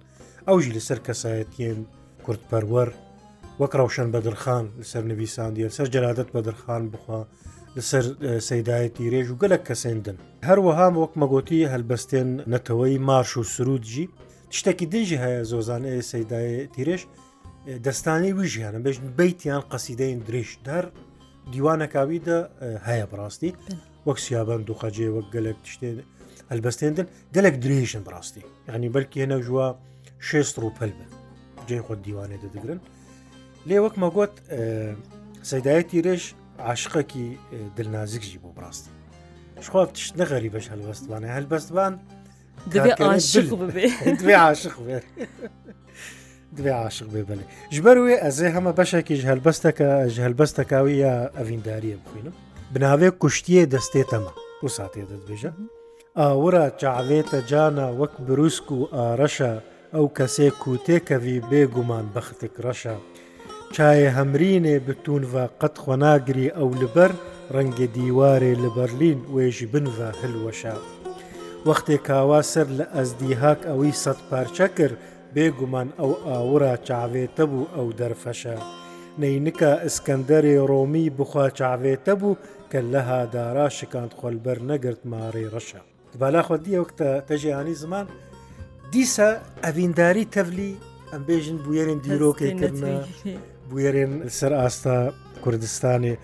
ئەوژی 0.49 0.75
لەسەر 0.77 0.99
کەسایەتیان 1.07 1.81
کورتپەروەەر 2.27 2.91
وەک 3.61 3.73
ڕوشن 3.81 4.09
بەدرخان 4.15 4.65
لەسەر 4.81 5.03
نویساندیە 5.13 5.69
سەر 5.77 5.89
جەلادت 5.95 6.29
بەدرخان 6.35 6.83
بخوا 6.93 7.21
لەسەر 7.77 8.05
سەدایەتی 8.49 9.07
رێژ 9.15 9.27
و 9.31 9.39
گەلک 9.43 9.63
کەسێندن 9.69 10.17
هەروەها 10.49 10.87
وەک 11.03 11.13
مەگوتی 11.21 11.69
هەلبەستێن 11.73 12.29
نەتەوەی 12.53 12.97
ماش 13.09 13.31
و 13.41 13.43
سرودجی 13.55 14.05
شتێکی 14.59 14.87
دژی 14.95 15.19
هەیە 15.25 15.43
زۆزانەیە 15.53 16.03
سەدایەتی 16.11 16.83
رێژ 16.89 17.03
دەستانی 17.87 18.33
ویژیانە 18.41 18.79
بێژ 18.85 18.97
بیتیان 19.19 19.63
قەسیدەین 19.73 20.19
درێژ 20.29 20.51
دەر 20.67 20.85
دیوانەکاویدا 21.53 22.39
هەیە 22.89 23.07
بڕاستی 23.11 23.53
وەک 24.07 24.19
سیابند 24.27 24.67
و 24.71 24.75
خەجێ 24.81 25.09
وەک 25.17 25.27
گەلک 25.35 25.59
شتێن 25.75 25.97
هەلبەستێندن 26.51 27.07
گەلک 27.37 27.55
درێژن 27.65 28.03
بڕاستی 28.07 28.43
ینی 28.75 28.89
بەلکی 28.95 29.19
هێنە 29.23 29.39
ژووە 29.47 29.67
6 30.19 30.53
ڕوپەل 30.63 30.91
بن 30.99 31.11
جێ 31.69 31.79
خۆت 31.87 31.99
دیوانێ 32.07 32.39
دەدەگرن 32.45 32.81
لێ 33.69 33.79
وەک 33.85 33.95
مەگوت 34.03 34.35
سەدایەتی 35.51 36.01
رێش 36.07 36.25
عاشقەکی 36.69 37.27
دلنازیکژی 37.77 38.41
بۆ 38.45 38.51
بڕاستی 38.57 38.91
شخوا 39.67 39.83
تشت 39.87 40.15
نەغەری 40.21 40.51
بەش 40.55 40.67
هەلبەستوانە 40.73 41.29
هەلبەستبان 41.37 41.93
دوێ 42.73 42.93
عاشق 43.09 43.49
بێ 43.75 43.87
دوێ 46.57 46.71
عاشق 46.83 47.09
بێ 47.15 47.23
بڵێ 47.29 47.45
ژبەر 47.75 47.97
وێ 48.05 48.15
ئەزێ 48.25 48.49
هەمە 48.57 48.73
بەشێکیش 48.79 49.21
هەلبەستەکە 49.31 49.89
هەلبەستەکاوی 50.25 50.95
یا 51.05 51.15
ئەڤینداریە 51.37 51.97
بخوێنم 52.03 52.35
بناوێ 52.75 53.09
کوشتیە 53.23 53.65
دەستێتەمە 53.75 54.33
و 54.65 54.69
ساتێ 54.77 55.03
دەستبێژە 55.11 55.51
ئاورە 56.21 56.65
جاعلێتە 56.83 57.39
جانا 57.51 57.89
وەک 58.01 58.15
بروسک 58.27 58.67
و 58.73 58.79
ئارەشە 58.97 59.53
ئەو 59.95 60.07
کەسێک 60.17 60.61
و 60.69 60.75
تێکەوی 60.87 61.39
بێگومان 61.51 62.07
بەختێک 62.15 62.55
ڕەشە 62.65 62.97
چایە 63.77 64.09
هەمرینێ 64.19 64.77
بتونڤە 64.87 65.45
قەت 65.61 65.75
خۆناگری 65.83 66.49
ئەو 66.59 66.71
لەبەر 66.83 67.11
ڕەنگە 67.55 67.87
دیوارێ 67.97 68.53
لە 68.63 68.71
بەرلین 68.77 69.19
وێژی 69.35 69.71
بنڤە 69.73 70.09
هلوەشا. 70.21 70.77
وەختێک 71.67 72.01
کاوا 72.09 72.41
سەر 72.53 72.69
لە 72.79 72.87
ئەزدیهاک 72.97 73.61
ئەوەی 73.69 73.99
سەد 74.03 74.19
پارچە 74.29 74.69
کرد 74.77 74.97
بێگومان 75.35 75.89
ئەو 76.01 76.13
ئاورا 76.27 76.75
چاوێتە 76.89 77.43
بوو 77.51 77.71
ئەو 77.75 77.89
دەرفەشە. 78.01 78.57
نینکە 79.21 79.71
ئسکەندەری 79.87 80.57
ڕۆمی 80.71 81.07
بخوا 81.19 81.47
چاوێتە 81.59 82.13
بوو 82.21 82.35
کە 82.71 82.79
لەها 82.93 83.21
دارا 83.35 83.67
شکاند 83.79 84.13
خۆلبەر 84.19 84.59
نەگرت 84.71 85.01
ماڕێ 85.11 85.45
ڕەشە. 85.55 85.81
بالاخۆ 86.23 86.57
دیوەکتە 86.65 87.09
تەژیانی 87.29 87.75
زمان 87.83 88.07
دیسە 88.93 89.29
ئەڤینداری 89.65 90.25
تەڤلی 90.35 90.73
ئەمبێژن 91.13 91.57
بویێرن 91.65 91.99
دیرۆکەکردە 92.07 93.59
بێرێن 93.75 94.13
سەر 94.39 94.53
ئاستا 94.61 94.97
کوردستانی 95.45 96.15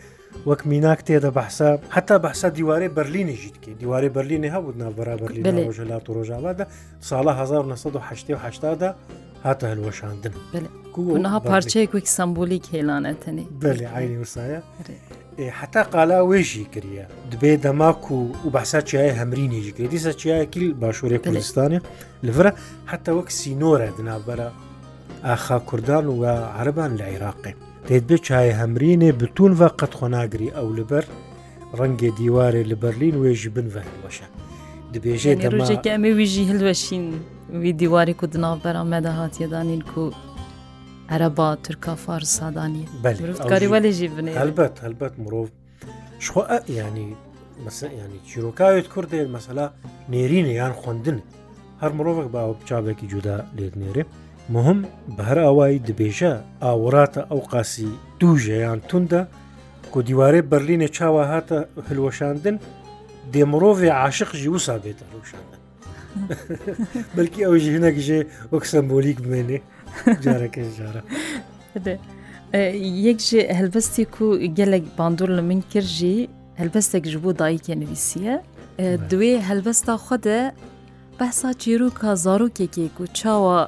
وەک 0.49 0.61
میناک 0.71 1.01
تێدە 1.09 1.31
بەحسا 1.39 1.71
حتا 1.97 2.15
بەحسا 2.25 2.47
دیوارەی 2.59 2.91
بەرلینیژی 2.99 3.51
دکە 3.55 3.71
دیوارەی 3.81 4.11
بەرلینی 4.17 4.49
هەبوو 4.55 4.77
نابرا 4.83 5.15
بەرلین 5.23 5.71
ژەلات 5.79 6.05
و 6.09 6.13
ڕۆژاوادا 6.17 6.65
ساڵە 7.09 7.33
1970دا 7.41 8.91
هاتە 9.47 9.65
هەلوەشاندن 9.73 10.35
کوها 10.95 11.39
پارچەیەکوێک 11.51 12.07
سمبولی 12.17 12.59
کێلانەتنی 12.69 13.45
بەێ 13.63 13.87
عینی 13.97 14.19
وسایە 14.25 14.61
حتا 15.61 15.83
قالا 15.95 16.19
وێژی 16.31 16.65
کردە 16.75 17.05
دبێ 17.33 17.53
دەماک 17.65 18.03
و 18.13 18.19
و 18.47 18.49
بەسا 18.57 18.81
چیای 18.89 19.13
هەمرینیژی 19.21 19.73
کرد 19.77 19.91
دیسە 19.97 20.13
چیایەکی 20.21 20.65
باشووری 20.83 21.19
کوردستانی 21.25 21.79
لەرە 22.27 22.51
حتا 22.91 23.13
وەک 23.19 23.29
سینۆرە 23.41 23.89
دنابەرە 23.99 24.49
ئاخا 25.25 25.59
کوردان 25.59 26.07
و 26.07 26.25
عربان 26.27 26.97
لە 26.97 27.03
عێراقی 27.05 27.55
دەیت 27.89 28.05
بێ 28.13 28.17
چایە 28.17 28.57
هەمرینێ 28.61 29.13
بتون 29.13 29.53
و 29.53 29.69
قەت 29.81 29.95
خۆناگری 29.99 30.51
ئەو 30.57 30.69
لەبەر 30.79 31.05
ڕەنگێ 31.79 32.11
دیوارێ 32.19 32.63
لە 32.71 32.77
بەرلین 32.83 33.17
وێژی 33.23 33.51
بنڤەوەشە 33.57 34.27
دەبێژێ 34.95 35.33
ڕژێکی 35.57 35.91
ئەمە 35.95 36.11
ویژی 36.19 36.45
هەلوەشین 36.51 37.05
وی 37.61 37.73
دیواری 37.73 38.15
و 38.23 38.27
دناو 38.27 38.57
بەرام 38.65 38.89
مەدە 38.95 39.11
هااتیەدانین 39.19 39.83
و 39.99 40.11
عەرەبا 41.13 41.49
تورکا 41.65 41.95
فارسادانی 42.05 42.85
بەکاری 43.05 43.69
وەلێژی 43.75 44.09
بنێ 44.17 44.33
هەلبەت 44.43 44.75
هەلبەت 44.85 45.15
مرۆڤ 45.23 45.49
شخۆ 46.25 46.43
ینی 46.79 47.09
ینی 48.03 48.21
چیرۆکاوێت 48.29 48.87
کوردێ 48.95 49.21
مەسەلا 49.35 49.67
نێرینە 50.13 50.53
یان 50.61 50.73
خوندن 50.83 51.19
هەر 51.83 51.93
مرۆڤک 51.97 52.29
باوە 52.35 52.55
بچابێکی 52.61 53.07
جودا 53.13 53.37
لێت 53.59 53.75
نێرێ 53.83 54.05
مهم 54.55 54.83
بە 55.17 55.23
هەر 55.29 55.39
ئاوایی 55.45 55.83
دبێژە 55.89 56.33
ئاوەڕاتە 56.65 57.23
ئەو 57.31 57.41
قاسی 57.53 57.93
دوو 58.21 58.33
ژەیان 58.47 58.79
توندە 58.89 59.23
کۆ 59.93 59.99
دیوارێ 60.09 60.41
بەرلینە 60.51 60.89
چاوە 60.97 61.25
هاتە 61.33 61.59
هلوەشاندن 61.89 62.57
دێمرۆڤێ 63.33 63.89
عاشقژی 64.03 64.49
وسا 64.55 64.77
بێتە 64.85 65.05
ڕوشاندن 65.13 65.61
بەلکی 67.17 67.41
ئەو 67.47 67.55
ژینەکژێ 67.65 68.21
وەک 68.53 68.65
سمبۆلیک 68.73 69.19
بمێنێ 69.25 69.59
جارەکە 70.25 70.61
جارە. 70.79 71.03
یەک 73.09 73.19
ji 73.29 73.39
helbestî 73.61 74.03
ku 74.17 74.27
gelek 74.59 74.85
bandor 74.99 75.31
li 75.37 75.43
min 75.51 75.61
kir 75.73 75.83
jî 75.97 76.15
helbestek 76.61 77.05
ji 77.13 77.19
bo 77.25 77.31
dayîkê 77.43 77.75
nivîsiye 77.83 78.35
Duê 79.11 79.33
helbesta 79.49 79.95
xwe 80.05 80.17
de 80.27 80.39
behsa 81.21 81.51
çîroka 81.63 82.13
zarokekê 82.25 82.87
ku 82.97 83.05
çawa 83.19 83.61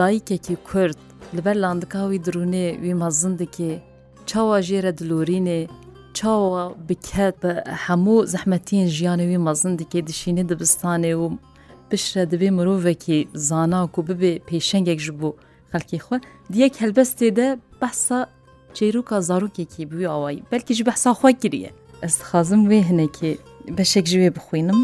دایکێکی 0.00 0.56
کورد 0.68 0.98
لەبەر 1.36 1.56
لاندکاوی 1.64 2.22
درونێ 2.26 2.66
وی 2.82 2.94
مەزندێکی 3.02 3.70
چاوە 4.30 4.56
ژێرە 4.68 4.92
دلورینێ 4.98 5.60
چاوە 6.18 6.64
بکات 6.88 7.34
بە 7.42 7.52
هەموو 7.84 8.26
زەحمەتین 8.32 8.84
ژیانەوی 8.96 9.42
مەزندێکی 9.46 10.00
دشینی 10.08 10.44
دبستانێ 10.50 11.12
و 11.20 11.24
پشرە 11.90 12.24
دەبێ 12.32 12.48
مرۆڤێکی 12.56 13.18
زاناک 13.48 13.92
و 13.98 14.04
ببێ 14.08 14.32
پێشنگێک 14.48 14.98
ژ 15.04 15.08
بوو 15.20 15.38
خەڵکی 15.70 16.00
خۆ 16.06 16.16
دیەک 16.52 16.74
هەلبەستێدە 16.82 17.48
بەسا 17.80 18.20
چێروکە 18.76 19.16
زارروکێکی 19.28 19.82
بوی 19.90 20.10
ئەوەی 20.12 20.42
بەلکیش 20.50 20.80
بەسا 20.88 21.10
خۆی 21.20 21.34
گریە 21.42 21.70
ئەس 22.04 22.16
خازم 22.28 22.62
وێ 22.70 22.80
هەنێکی 22.88 23.32
بەشێک 23.76 24.06
ژێ 24.12 24.28
بخوێنم. 24.36 24.80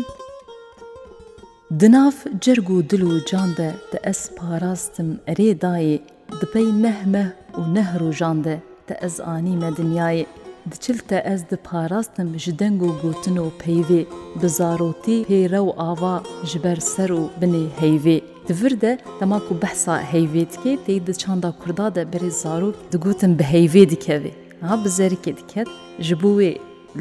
Dinav 1.76 2.12
cerg 2.42 2.66
û 2.76 2.78
dil 2.90 3.02
û 3.12 3.26
can 3.30 3.50
de 3.58 3.68
te 3.90 3.98
ez 4.12 4.20
parastim 4.38 5.10
erê 5.32 5.50
dayê 5.64 5.98
dipey 6.40 6.68
neh 6.84 7.00
meh 7.14 7.30
û 7.60 7.60
neh 7.76 7.90
rojan 8.00 8.38
de 8.44 8.54
te 8.86 8.94
ez 9.08 9.16
anî 9.20 9.56
me 9.62 9.70
dinyayê 9.78 10.26
diçil 10.72 10.98
te 11.08 11.16
ez 11.32 11.40
diparastim 11.50 12.28
ji 12.44 12.58
deng 12.58 12.80
û 12.88 12.90
gotin 13.02 13.36
û 13.44 13.46
peyvê 13.64 14.02
bi 14.40 14.48
zarotî 14.58 15.16
pêre 15.30 15.60
û 15.68 15.70
ava 15.90 16.16
ji 16.50 16.58
ber 16.64 16.76
ser 16.92 17.10
û 17.20 17.22
binê 17.40 17.64
heyvê 17.80 18.18
Divir 18.48 18.80
de 18.80 18.98
dema 19.20 19.38
ku 19.48 19.54
behsa 19.62 20.00
heyvê 20.12 20.44
dike 20.52 20.72
tê 20.86 21.06
di 21.06 21.12
çanda 21.18 21.50
kurda 21.62 21.94
de 21.94 22.02
berê 22.12 22.30
zarok 22.30 22.74
digotin 22.92 23.38
bi 23.38 23.42
heyvê 23.52 23.84
dikevê 23.92 24.30
ha 24.60 24.84
bi 24.84 24.88
zerikê 24.98 25.32
diket 25.38 25.68
ji 26.06 26.14
bo 26.22 26.30
wê 26.42 26.54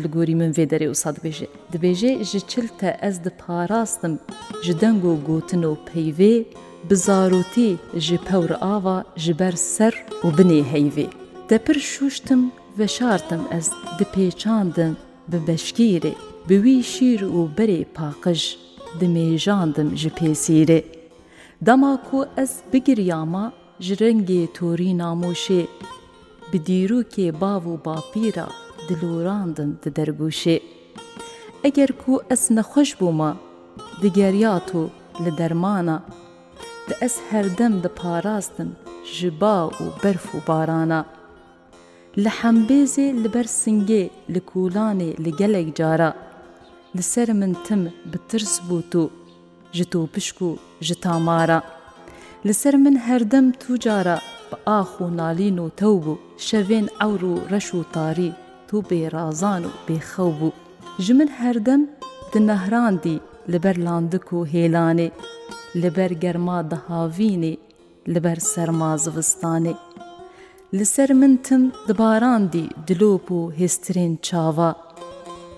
li 0.04 0.08
gorî 0.16 0.36
min 0.42 0.52
vê 0.58 0.66
derê 0.72 0.88
wisa 0.94 1.10
dibêje. 1.18 1.48
Dibêje 1.74 2.12
ji 2.30 2.40
çil 2.52 2.68
te 2.80 2.98
ez 3.08 3.16
diparastim 3.26 4.14
ji 4.66 4.74
deng 4.82 5.02
û 5.12 5.14
gotin 5.30 5.64
û 5.72 5.74
peyvê, 5.92 6.34
bizarotî 6.90 7.70
ji 8.08 8.18
pewr 8.28 8.52
ava 8.76 8.98
ji 9.24 9.34
ber 9.40 9.56
ser 9.78 9.96
û 10.26 10.28
binê 10.38 10.62
heyvê. 10.74 11.08
Depir 11.50 11.78
şûştim 11.94 12.42
veşartim 12.80 13.42
ez 13.58 13.68
dipêçandim 14.00 14.94
bi 15.32 15.38
beşkîrê, 15.48 16.14
bi 16.50 16.56
wî 16.64 16.78
şîr 16.94 17.22
û 17.38 17.40
berê 17.58 17.82
paqij, 17.98 18.42
dimêjandim 19.00 19.90
ji 19.96 20.10
pêsîrê. 20.18 20.82
Dema 21.68 22.04
ku 22.10 22.26
ez 22.38 22.52
bigiryama 22.74 23.46
ji 23.84 23.94
rengê 24.02 24.42
torî 24.58 24.92
namoşê, 25.02 25.64
bi 26.54 26.58
dîrokê 26.68 27.28
bav 27.42 27.64
û 27.74 27.76
bapîra 27.86 28.48
دلوراندن 28.90 29.70
di 29.86 29.90
dergûşê. 29.96 30.60
Eger 31.64 31.90
ku 32.06 32.22
ez 32.30 32.52
nexweş 32.52 33.02
bûma, 33.02 33.38
digeriya 34.02 34.62
tu 34.72 34.90
li 35.26 35.38
dermana, 35.38 36.04
di 36.90 36.94
ez 37.02 37.18
herdem 37.30 37.84
diparastin 37.84 38.70
ji 39.14 39.32
ba 39.42 39.70
û 39.82 39.84
berf 40.04 40.26
û 40.36 40.48
barana. 40.48 41.06
Li 42.24 42.28
hembêzê 42.40 43.08
li 43.24 43.30
ber 43.34 43.46
singê 43.60 44.04
li 44.34 44.42
kûlanê 44.52 45.12
li 45.24 45.32
gelek 45.38 45.76
cara, 45.76 46.10
li 46.98 47.04
ser 47.04 47.30
min 47.40 47.54
tim 47.66 47.84
bi 48.12 48.18
tirs 48.30 48.54
bû 48.70 48.80
tu, 48.92 49.10
ji 49.72 49.86
tu 49.86 50.08
pişk 50.14 50.38
û 50.48 50.58
ji 50.82 50.96
tamara. 50.96 51.60
Li 52.46 52.54
ser 52.54 52.76
min 52.84 52.96
herdem 52.96 53.52
tu 53.52 53.80
cara 53.80 54.18
bi 54.52 54.56
ax 54.78 54.90
û 55.04 55.06
nalîn 55.18 55.58
û 55.66 55.68
tew 55.80 55.96
bû, 56.06 56.16
şevên 56.48 56.86
ewr 57.06 57.22
û 57.32 57.34
reş 57.52 57.68
û 57.80 57.82
tarî 57.94 58.32
سەخت 58.68 58.86
و 58.86 58.88
بێرازان 58.90 59.64
و 59.70 59.72
بێخەو 59.88 60.32
بوو 60.40 60.54
ji 61.06 61.14
min 61.20 61.28
herdem 61.40 61.82
di 62.32 62.40
nehraندی 62.50 63.18
li 63.52 63.60
ber 63.64 63.78
landik 63.88 64.26
û 64.38 64.40
hêlanê 64.54 65.10
li 65.82 65.90
ber 65.98 66.12
germa 66.24 66.60
dihavînê 66.72 67.54
li 68.14 68.20
ber 68.26 68.38
serma 68.54 68.92
zivistanê 69.04 69.76
li 70.78 70.86
ser 70.94 71.10
min 71.22 71.34
tim 71.46 71.64
dibarandî 71.88 72.64
dilop 72.88 73.26
û 73.40 73.40
hêstirên 73.60 74.14
çava 74.28 74.72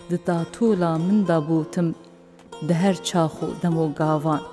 di 0.10 0.18
datola 0.28 0.94
min 1.08 1.20
da 1.30 1.38
bûtim 1.48 1.88
di 2.68 2.74
her 2.82 2.96
çax 3.08 3.34
û 3.46 3.48
demo 3.64 3.88
gavan 4.00 4.44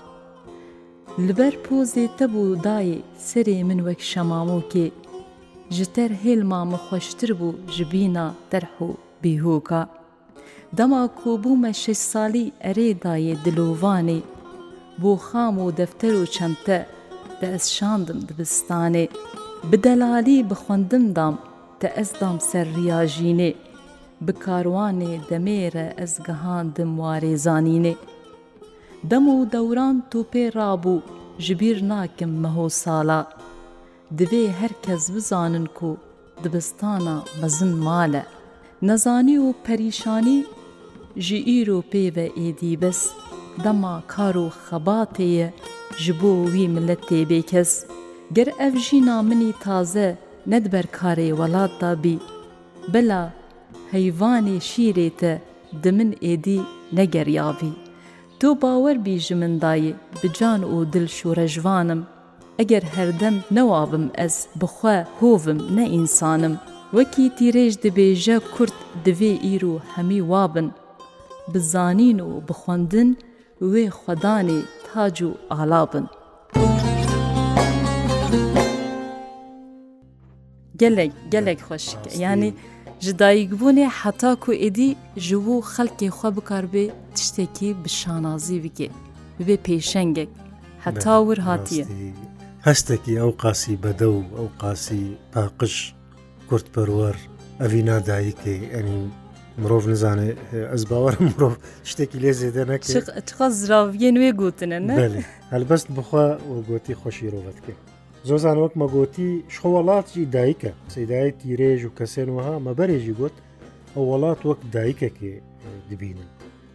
li 1.27 1.33
ber 1.39 1.55
pozê 1.67 2.07
te 2.19 2.25
bû 2.33 2.45
dayê 2.67 2.99
serê 3.29 3.59
min 3.69 3.79
wek 3.89 4.01
şemamokê 4.11 4.87
ji 5.71 5.85
ter 5.95 6.11
hêlma 6.23 6.65
min 6.71 6.79
xweştir 6.89 7.31
bû 7.41 7.49
ji 7.77 7.85
bîna 7.93 8.27
derh 8.53 8.77
û 8.81 8.91
bîhoka. 9.23 9.87
Dema 10.77 11.09
ku 11.23 11.31
bû 11.45 11.57
me 11.63 11.73
şeş 11.73 11.99
salî 11.99 12.53
erê 12.71 12.91
dayê 13.03 13.35
dilovanê, 13.45 14.21
Bo 15.03 15.13
xam 15.31 15.55
û 15.67 15.77
defter 15.77 16.15
û 16.23 16.27
çente 16.37 16.79
te 17.41 17.47
ez 17.57 17.65
şandim 17.77 18.19
dibistanê, 18.29 19.07
Bi 19.73 19.83
delalî 19.85 20.51
bixwendim 20.51 21.17
dam 21.17 21.35
te 21.81 21.87
ez 21.87 22.11
dam 22.21 22.41
ser 22.41 22.67
riyajînê, 22.77 23.55
Bi 24.21 24.33
karwanê 24.45 25.13
demêre 25.31 25.87
ez 26.05 26.13
gehandim 26.27 26.97
warêzanînê. 27.01 27.95
Dem 29.11 29.25
û 29.35 29.37
dewran 29.53 29.97
topê 30.11 30.45
rabû 30.59 30.97
ji 31.39 31.55
bîr 31.61 31.79
nakim 31.89 32.33
meho 32.43 32.69
sala, 32.69 33.21
divê 34.19 34.49
her 34.49 34.71
kes 34.83 35.15
bizanin 35.15 35.65
ku 35.67 35.97
dibistana 36.45 37.23
mezin 37.43 37.77
male. 37.77 38.27
Nezanî 38.83 39.37
û 39.47 39.55
perîşanî 39.65 40.39
ji 41.25 41.39
îro 41.59 41.79
pê 41.93 42.17
ve 42.17 42.27
êdîbes 42.47 43.01
dema 43.65 44.03
kar 44.07 44.35
û 44.35 44.49
xebatê 44.69 45.23
ye 45.37 45.55
ji 45.99 46.13
bo 46.23 46.33
wî 46.53 46.69
millet 46.75 47.01
têbê 47.11 47.43
kes. 47.43 47.87
Ger 48.35 48.49
ev 48.61 48.77
jîna 48.77 49.23
minî 49.23 49.53
taze 49.61 50.19
nedber 50.47 50.85
karê 50.99 51.29
welat 51.39 51.81
da 51.81 52.03
bî. 52.03 52.19
Bila 52.95 53.33
heyvanê 53.93 54.57
şîrê 54.71 55.11
te 55.11 55.43
di 55.83 55.93
min 55.93 56.13
êdî 56.13 56.61
negeryavî. 56.93 57.71
Tu 58.41 58.63
bawer 58.63 59.05
bî 59.05 59.17
ji 59.19 59.35
min 59.35 59.61
dayê 59.61 59.93
bi 60.23 60.29
can 60.39 60.61
û 60.63 60.93
dil 60.93 61.07
şûrejvanım. 61.17 62.03
ئەگەر 62.61 62.85
هەردەم 62.97 63.37
نەوابم 63.57 64.07
ئەس 64.21 64.37
بخوا 64.61 64.97
هۆڤم 65.19 65.59
نەئینسانم 65.79 66.55
وەکی 66.97 67.27
تیرێژ 67.39 67.73
دەبێژە 67.85 68.37
کورت 68.55 68.77
دەوێ 69.05 69.33
ئیر 69.45 69.63
و 69.73 69.83
هەمی 69.95 70.21
وابن 70.31 70.69
بزانین 71.53 72.19
و 72.29 72.31
بخواندن 72.49 73.09
وێ 73.73 73.85
خوددانی 74.01 74.61
تاج 74.87 75.17
و 75.29 75.31
ئالابن 75.53 76.07
gelek 80.83 81.13
gelek 81.35 81.59
xweşik 81.69 82.03
yanî 82.25 82.51
ji 83.05 83.13
dayîkbûnê 83.23 83.87
heta 84.01 84.33
ku 84.43 84.53
êdî 84.67 84.91
ji 85.27 85.37
wo 85.47 85.57
xelkê 85.75 86.09
xwe 86.19 86.31
bikarbe 86.37 86.85
tiştekî 87.15 87.69
bi 87.85 87.89
şanazî 87.99 88.59
bike 88.65 88.87
bibe 89.39 89.55
pêşengek 89.67 90.29
heta 90.85 91.15
wir 91.27 91.39
hatiye 91.47 91.85
هەستێکی 92.71 93.15
ئەو 93.23 93.31
قاسی 93.43 93.79
بەدە 93.85 94.09
و 94.17 94.21
ئەو 94.39 94.49
قاسی 94.63 95.05
پاقش 95.33 95.75
کورتپەروەەر 96.49 97.17
ئەوی 97.61 97.83
نادایکەی 97.91 98.61
ئەنی 98.75 98.99
مرۆڤ 99.63 99.85
نزانێت 99.93 100.39
ئەس 100.73 100.83
باوەرم 100.91 101.25
مرۆڤ 101.33 101.55
شتێکی 101.91 102.19
لێ 102.25 102.33
زێدە 102.41 102.63
نەکەزراویە 102.73 104.11
نوێ 104.17 104.31
گوتنە 104.41 104.79
هەلبەست 105.55 105.89
بخوا 105.99 106.25
گوتی 106.71 106.95
خۆشی 107.01 107.31
ڕۆڵەتکە 107.35 107.75
زۆزان 108.29 108.57
وەک 108.63 108.73
مەگۆتی 108.83 109.31
شۆوەڵاتی 109.55 110.23
دایکە 110.35 110.71
سەدای 110.95 111.31
تیرێژ 111.41 111.81
و 111.85 111.95
کەسێن 111.99 112.29
وها 112.37 112.55
مەبەرێژی 112.67 113.15
گوت 113.21 113.37
ئەو 113.95 114.05
وڵات 114.11 114.41
وەک 114.49 114.61
دایکەکێ 114.75 115.35
دبینن 115.91 116.29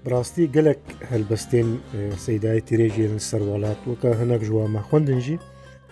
بڕاستی 0.04 0.44
گەلک 0.56 0.82
هەلبەستێن 1.12 1.70
سەدای 2.26 2.60
تیرێژێن 2.68 3.16
سەر 3.30 3.42
وڵات 3.50 3.80
وەکە 3.90 4.10
هەنەک 4.20 4.42
ژوامە 4.50 4.82
خوندنجی 4.90 5.38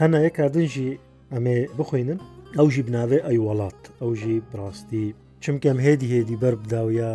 هەنایە 0.02 0.32
کاردنژی 0.38 0.90
ئەمێ 1.34 1.58
بخوێنن 1.78 2.20
ئەوژی 2.58 2.84
بناوێ 2.88 3.20
ئەی 3.28 3.40
وڵات 3.46 3.80
ئەوژی 4.02 4.36
بڕاستی 4.52 5.06
چمکەم 5.44 5.78
هێدی 5.86 6.08
هێدی 6.14 6.36
بەر 6.44 6.56
بداویە 6.64 7.12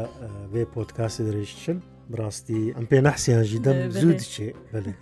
بێ 0.53 0.63
پۆتکاسی 0.75 1.23
درێژچن 1.29 1.79
بڕاستی 2.13 2.63
ئەم 2.77 2.87
پێ 2.91 2.99
نحسییانژی 3.07 3.61
دەم 3.67 3.77
زوو 4.01 4.13
دچێ 4.21 4.49
بڵێ 4.73 4.95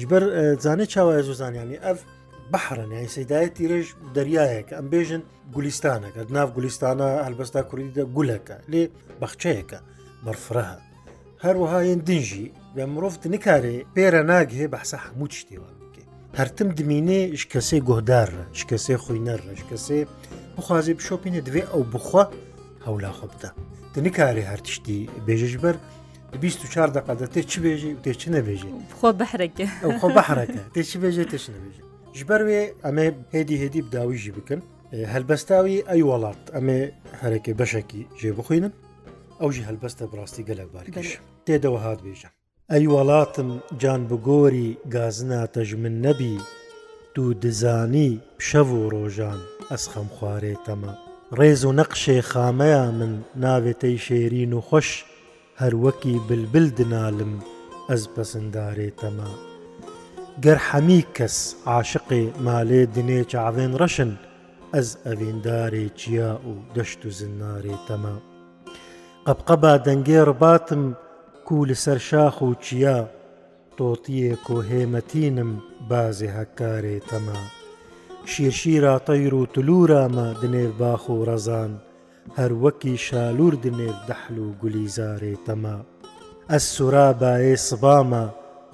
ژبەر 0.00 0.22
زانێ 0.64 0.86
چاوایە 0.92 1.22
زۆزانیانی 1.28 1.76
ئەف 1.86 1.98
بەحرەنیان 2.52 3.06
سەدایەتی 3.16 3.68
ڕێژ 3.70 3.86
دەریایەکە 4.16 4.74
ئەم 4.78 4.86
بێژن 4.94 5.22
گولیستانەکە 5.54 6.20
ناو 6.36 6.48
گولیستانە 6.56 7.08
هەلبەستا 7.26 7.60
کوردیدا 7.68 8.04
گولەکە 8.16 8.56
لێ 8.72 8.82
بەخچەیەەکە 9.20 9.78
بەرفرەها 10.24 10.78
هەروەها 11.44 11.78
ین 11.92 12.00
دنجی 12.08 12.46
لە 12.76 12.82
مرۆڤ 12.94 13.14
نکارێ 13.34 13.76
پێرە 13.94 14.22
ناگهێ 14.30 14.66
بەحسە 14.72 14.98
هەموو 15.06 15.32
شتێوە 15.40 15.70
پرتم 16.38 16.68
دمینێ 16.80 17.20
شکەسێ 17.40 17.78
گۆدارە 17.88 18.42
شکەسێ 18.58 18.94
خوینەرە 19.04 19.52
شکەسێ 19.60 19.98
بخوازی 20.56 20.94
بشۆپینە 20.98 21.40
دوێ 21.46 21.62
ئەو 21.72 21.82
بخوا 21.92 22.24
هەولاخۆ 22.86 23.26
بدە 23.32 23.50
دنکاری 23.94 24.44
هەر 24.50 24.60
تشتی 24.66 24.98
بێژش 25.26 25.54
بەر 25.62 25.76
24 26.42 26.88
دقه 26.96 27.26
تێ 27.34 27.42
چی 27.50 27.58
بێژی 27.64 27.92
و 27.96 28.00
تێ 28.04 28.12
چ 28.20 28.24
نەبێژی 28.34 28.68
خۆ 28.98 29.08
بەحرەکە 29.20 29.66
خۆ 30.00 30.08
بەحرەکە 30.18 30.60
تێ 30.74 30.82
چی 30.88 30.96
بێژێ 31.02 31.24
تێ 31.30 31.38
نەبێژی 31.56 31.82
ژبەر 32.18 32.40
وێ 32.46 32.60
ئەمێ 32.84 33.06
هێدی 33.34 33.56
هێدی 33.62 33.80
بداویژی 33.86 34.32
بکەن 34.38 34.60
هەلبەستاوی 35.12 35.78
ئەی 35.90 36.02
وڵات 36.08 36.42
ئەمێ 36.56 36.78
هەرێکی 37.20 37.52
بەشێکی 37.60 38.02
ژێ 38.20 38.30
بخوێنن 38.38 38.72
ئەوژی 39.40 39.66
هەلبەستە 39.68 40.04
بڕاستی 40.10 40.42
گەلەبارگەش 40.48 41.08
تێدەوە 41.46 41.80
هاات 41.84 42.00
بێژە 42.06 42.30
ئەی 42.72 42.86
وڵاتم 42.96 43.48
جان 43.80 44.02
بگۆری 44.08 44.76
گازناتەژ 44.94 45.70
من 45.82 45.94
نەبی 46.06 46.36
دوو 47.14 47.32
دزانی 47.42 48.20
پشەو 48.38 48.68
و 48.76 48.88
ڕۆژان 48.94 49.40
ئەسخەم 49.70 50.08
خوارێتەمە 50.16 50.92
ڕێز 51.38 51.62
و 51.64 51.72
نەقشێ 51.80 52.18
خامەیە 52.30 52.84
من 52.98 53.12
ناوێتەی 53.44 54.02
شێرین 54.06 54.52
و 54.52 54.60
خۆش 54.68 54.88
هەروەکی 55.62 56.14
بلبل 56.28 56.66
دنالم 56.78 57.32
ئەس 57.90 58.02
پەسەندارێتەمە 58.14 59.30
گەر 60.44 60.58
حەمی 60.68 61.02
کەس 61.16 61.36
عاشقی 61.70 62.24
مالێ 62.44 62.82
دنێ 62.96 63.20
چاوێن 63.32 63.72
ڕەشن 63.80 64.12
ئەز 64.74 64.88
ئەڤێندارێ 65.06 65.86
چیا 65.98 66.30
و 66.50 66.54
دەشت 66.74 67.00
و 67.08 67.14
زنارێتەمە 67.18 68.14
قەبقەبا 69.26 69.74
دەنگێ 69.86 70.20
ڕباتم 70.28 70.84
کوو 71.48 71.64
لەسەر 71.66 71.98
شاخ 72.08 72.42
و 72.42 72.54
چیا 72.64 73.08
تۆتیەک 73.78 74.46
و 74.54 74.56
هێمەتینم 74.68 75.50
بازێ 75.90 76.28
هەکارێ 76.38 76.98
تەما 77.10 77.40
شیرشیرا 78.30 78.94
تەیر 79.06 79.34
و 79.34 79.42
تلورامە 79.54 80.26
دنێر 80.40 80.72
باخ 80.80 81.02
و 81.08 81.14
ڕەزان 81.28 81.72
هەروەکی 82.38 82.96
شالور 83.06 83.54
دنێر 83.64 83.96
دەحل 84.08 84.36
و 84.46 84.52
گولیزارێ 84.60 85.34
تەما 85.46 85.78
ئەس 86.50 86.64
سورا 86.76 87.08
باێ 87.20 87.54
سبامە 87.68 88.24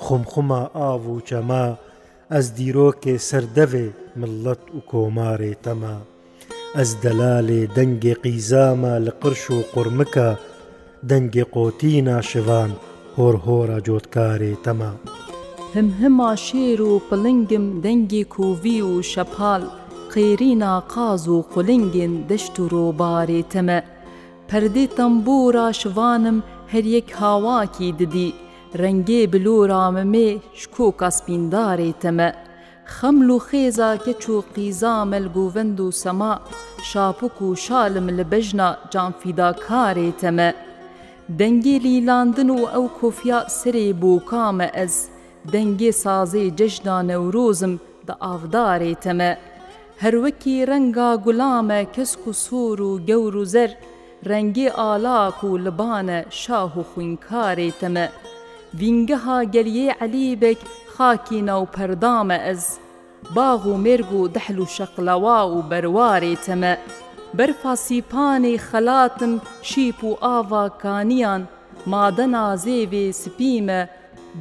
خمخما 0.04 0.62
ئاو 0.76 1.02
و 1.14 1.20
چەما 1.28 1.66
ئەس 2.33 2.46
دیرۆکێ 2.56 3.14
سەردەوێ 3.30 3.87
ملەت 4.20 4.62
و 4.76 4.80
کۆمارێ 4.90 5.54
تەما 5.64 5.96
ئەس 6.76 6.90
دەلالێ 7.04 7.61
دەنگێ 7.76 8.14
قیزامە 8.24 8.94
لە 9.06 9.12
قرش 9.22 9.44
و 9.56 9.59
قڕمکە 9.74 10.30
دەنگی 11.08 11.44
قۆتی 11.54 11.92
ناشوان 12.08 12.70
هۆرهۆرە 13.18 13.78
جۆتکاری 13.86 14.54
تەما 14.64 14.92
هەم 15.74 15.88
هەما 16.00 16.32
شێر 16.46 16.80
و 16.82 16.92
پلنگم 17.08 17.66
دەنگی 17.84 18.24
کوڤی 18.34 18.80
و 18.90 19.02
شەپال 19.12 19.62
قێرینا 20.12 20.72
قاز 20.92 21.28
و 21.28 21.42
قولنگن 21.52 22.12
دەشت 22.28 22.54
و 22.60 22.68
ڕۆبارێ 22.72 23.42
تەمە 23.52 23.80
پەردەی 24.48 24.88
تەمبورا 24.96 25.68
شوانم 25.80 26.38
هەریەک 26.72 27.08
هاواکی 27.20 27.92
ددی 28.00 28.34
ڕەنگێ 28.80 29.22
بلۆرامەمێ 29.32 30.30
شکۆ 30.60 30.86
کاسپیندارێ 31.00 31.90
تەمە 32.02 32.30
خەمل 32.94 33.28
و 33.30 33.38
خێزا 33.48 33.90
کەچ 34.04 34.22
و 34.30 34.44
قیزا 34.54 34.96
مەلگوڤند 35.12 35.78
و 35.80 35.88
سەما 36.02 36.32
شاپک 36.90 37.36
و 37.42 37.54
شالم 37.64 38.06
لە 38.18 38.24
بەژنا 38.32 38.68
جانفیداکارێ 38.94 40.10
تەمە 40.22 40.50
دەنگێلی 41.38 41.97
لاندن 42.09 42.51
و 42.51 42.61
ئەو 42.75 42.87
کۆفیا 43.01 43.40
سرێ 43.59 43.87
بۆ 44.01 44.14
کامە 44.31 44.69
ئەز، 44.77 44.95
دەنگێ 45.53 45.90
سازێ 46.05 46.45
جەژدا 46.59 46.99
نەورۆزم 47.11 47.75
دە 48.07 48.14
ئاودارێتەمە. 48.25 49.33
هەروەکی 50.03 50.57
ڕەنگا 50.69 51.11
گوڵامە 51.25 51.81
کەسک 51.95 52.23
و 52.29 52.33
سوور 52.45 52.81
و 52.88 52.93
گەور 53.09 53.35
و 53.43 53.45
زەر، 53.55 53.71
ڕەنگێ 54.31 54.69
ئالاک 54.79 55.38
و 55.45 55.51
لبانە 55.64 56.19
شاه 56.43 56.73
و 56.81 56.87
خوینکارێتەمە. 56.90 58.07
ڤینگەها 58.81 59.38
گەلیێ 59.55 59.88
عەلیبێک 60.01 60.61
خاکی 60.95 61.40
ناوپەردامە 61.49 62.38
ئەز، 62.47 62.64
باغ 63.37 63.62
و 63.66 63.75
مێرگ 63.85 64.11
و 64.19 64.29
دەحل 64.35 64.59
و 64.62 64.66
شەقلەوا 64.77 65.40
و 65.53 65.57
بەروارێتەمە. 65.71 66.75
بەرفاسیپانەی 67.38 68.59
خەلاتم 68.69 69.33
شیپ 69.71 70.01
و 70.05 70.12
ئاواکانیان 70.29 71.43
مادە 71.93 72.27
نازێوێ 72.35 73.07
سپیمە 73.23 73.81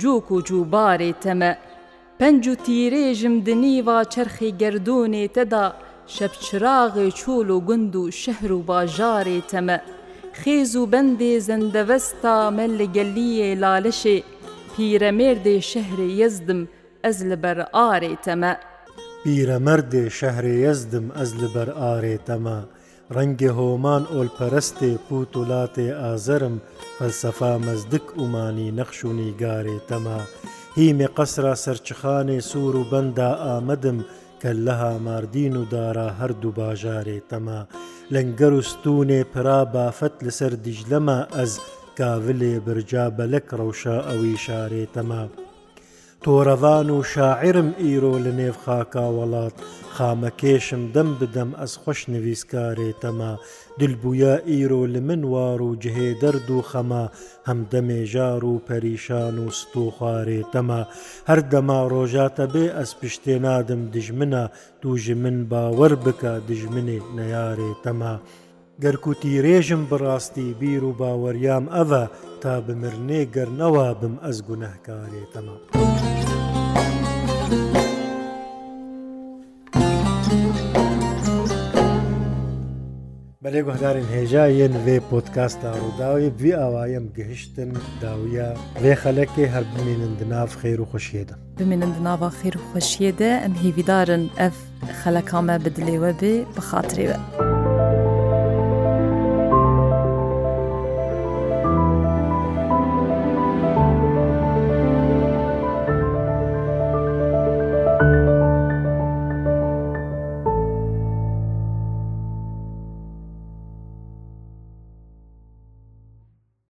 جووک 0.02 0.28
و 0.36 0.44
جووبارێ 0.48 1.12
تەمە 1.24 1.54
پەنج 2.20 2.44
و 2.52 2.56
تیرێژم 2.66 3.36
دنیوا 3.48 4.00
چرخی 4.14 4.52
گردونێ 4.62 5.26
تەدا 5.36 5.66
شەپچراغێ 6.16 7.08
چۆل 7.20 7.48
و 7.56 7.58
گوند 7.68 7.94
و 8.02 8.12
شەهر 8.22 8.52
و 8.58 8.62
باژارێ 8.70 9.40
تەمە 9.52 9.78
خێز 10.42 10.72
و 10.76 10.86
بەندێ 10.92 11.34
زەندەوەستا 11.48 12.38
مەل 12.58 12.72
لە 12.82 12.88
گەلیە 12.96 13.50
لالەشێ 13.62 14.18
پیرەمێردێ 14.74 15.58
شەهرێ 15.72 16.10
یەزدم 16.22 16.62
ئەز 17.06 17.18
لەبەر 17.30 17.58
ئارێ 17.78 18.14
تەمە 18.26 18.54
پیرەمەردێ 19.24 20.04
شەهرێ 20.20 20.56
یەزدم 20.66 21.06
ئەز 21.18 21.32
لەبەر 21.42 21.70
ئارێ 21.84 22.18
تەمە 22.28 22.60
ڕەنگێ 23.18 23.52
هۆمان 23.60 24.04
ئۆلپەرستێ 24.16 24.92
پووت 25.06 25.32
وڵاتێ 25.42 25.88
ئازەرم 26.02 26.56
فەلسەفا 26.98 27.54
مەزدک 27.66 28.08
عمانی 28.22 28.70
نەخشوونی 28.80 29.32
گارێ 29.42 29.78
تەما 29.90 30.20
هیمێ 30.78 31.08
قەسرا 31.18 31.54
سەرچخانێ 31.66 32.40
سوور 32.52 32.76
و 32.80 32.84
بەندا 32.92 33.32
ئامەدم 33.46 33.98
کە 34.42 34.50
لەها 34.66 34.94
ماردین 35.08 35.54
و 35.58 35.64
دارا 35.74 36.10
هەردوو 36.20 36.56
باژارێ 36.60 37.20
تەما 37.30 37.60
لەنگەر 38.14 38.54
و 38.60 38.68
ستونێ 38.72 39.22
پرا 39.34 39.60
بافەت 39.74 40.16
لەسەر 40.26 40.54
دیژلەما 40.66 41.20
ئەز 41.36 41.52
کاولێ 42.00 42.54
برجا 42.66 43.06
بەلەک 43.18 43.48
ڕەوشە 43.58 43.98
ئەوی 44.10 44.34
شارێ 44.46 44.84
تەما. 44.96 45.24
تۆرەوان 46.26 46.88
و 46.96 47.00
شاعرم 47.14 47.70
ئیرۆ 47.84 48.14
لە 48.26 48.32
نێو 48.40 48.56
خاکا 48.64 49.06
وڵات 49.18 49.56
خامەکێشم 49.96 50.84
دەم 50.96 51.10
بدەم 51.20 51.50
ئەس 51.62 51.74
خۆش 51.82 52.00
نوویستکارێ 52.14 52.90
تەما 53.02 53.34
دلبووە 53.80 54.34
ئیرۆ 54.52 54.82
لە 54.94 55.02
منوار 55.08 55.60
و 55.68 55.78
جهێ 55.84 56.10
دەرد 56.22 56.48
و 56.58 56.60
خەما 56.72 57.06
هەم 57.48 57.60
دەمێژار 57.72 58.42
و 58.52 58.54
پەریشان 58.68 59.36
و 59.44 59.46
ستۆخوارێ 59.60 60.42
تەما 60.54 60.82
هەر 61.30 61.40
دەما 61.52 61.80
ڕۆژاتە 61.94 62.46
بێ 62.54 62.66
ئەس 62.78 62.92
پشتێ 63.00 63.36
نادم 63.46 63.82
دژمنە 63.96 64.44
دوژ 64.82 65.04
من 65.24 65.38
باوەەر 65.52 65.94
بکە 66.06 66.34
دژمنێ 66.50 66.98
نەیارێ 67.18 67.72
تەما. 67.84 68.16
گەرکوتی 68.84 69.42
ڕێژم 69.46 69.82
بڕاستی 69.92 70.56
بیر 70.60 70.84
و 70.84 70.92
باوەریام 71.00 71.66
ئەڤە 71.76 72.06
تا 72.42 72.54
بمرنێ 72.66 73.22
گەرنەوە 73.36 73.88
بم 74.02 74.16
ئەس 74.26 74.38
گونەهکارێتەمە. 74.48 75.56
بەێگوهدارین 83.44 84.08
هێژایەن 84.16 84.74
وێ 84.86 84.98
پۆتکاستا 85.10 85.72
ڕووداوی 85.82 86.30
بی 86.42 86.52
ئاوایم 86.60 87.06
گەهشتن 87.18 87.72
داویە 88.02 88.50
وێ 88.82 88.94
خەلەکێ 89.04 89.46
هەر 89.54 89.64
بمێنن 89.74 90.14
دناف 90.20 90.52
خێر 90.62 90.80
و 90.82 90.86
خوشیێدە 90.92 91.36
بمێنن 91.60 91.92
دناوا 91.98 92.30
خێر 92.40 92.56
و 92.58 92.64
خوشیێدە 92.72 93.32
ئەم 93.44 93.54
هیویدارن 93.64 94.24
ئەف 94.40 94.56
خەلەکامە 95.02 95.56
بدلێوە 95.66 96.12
بێ 96.20 96.34
بخاترێوە. 96.56 97.20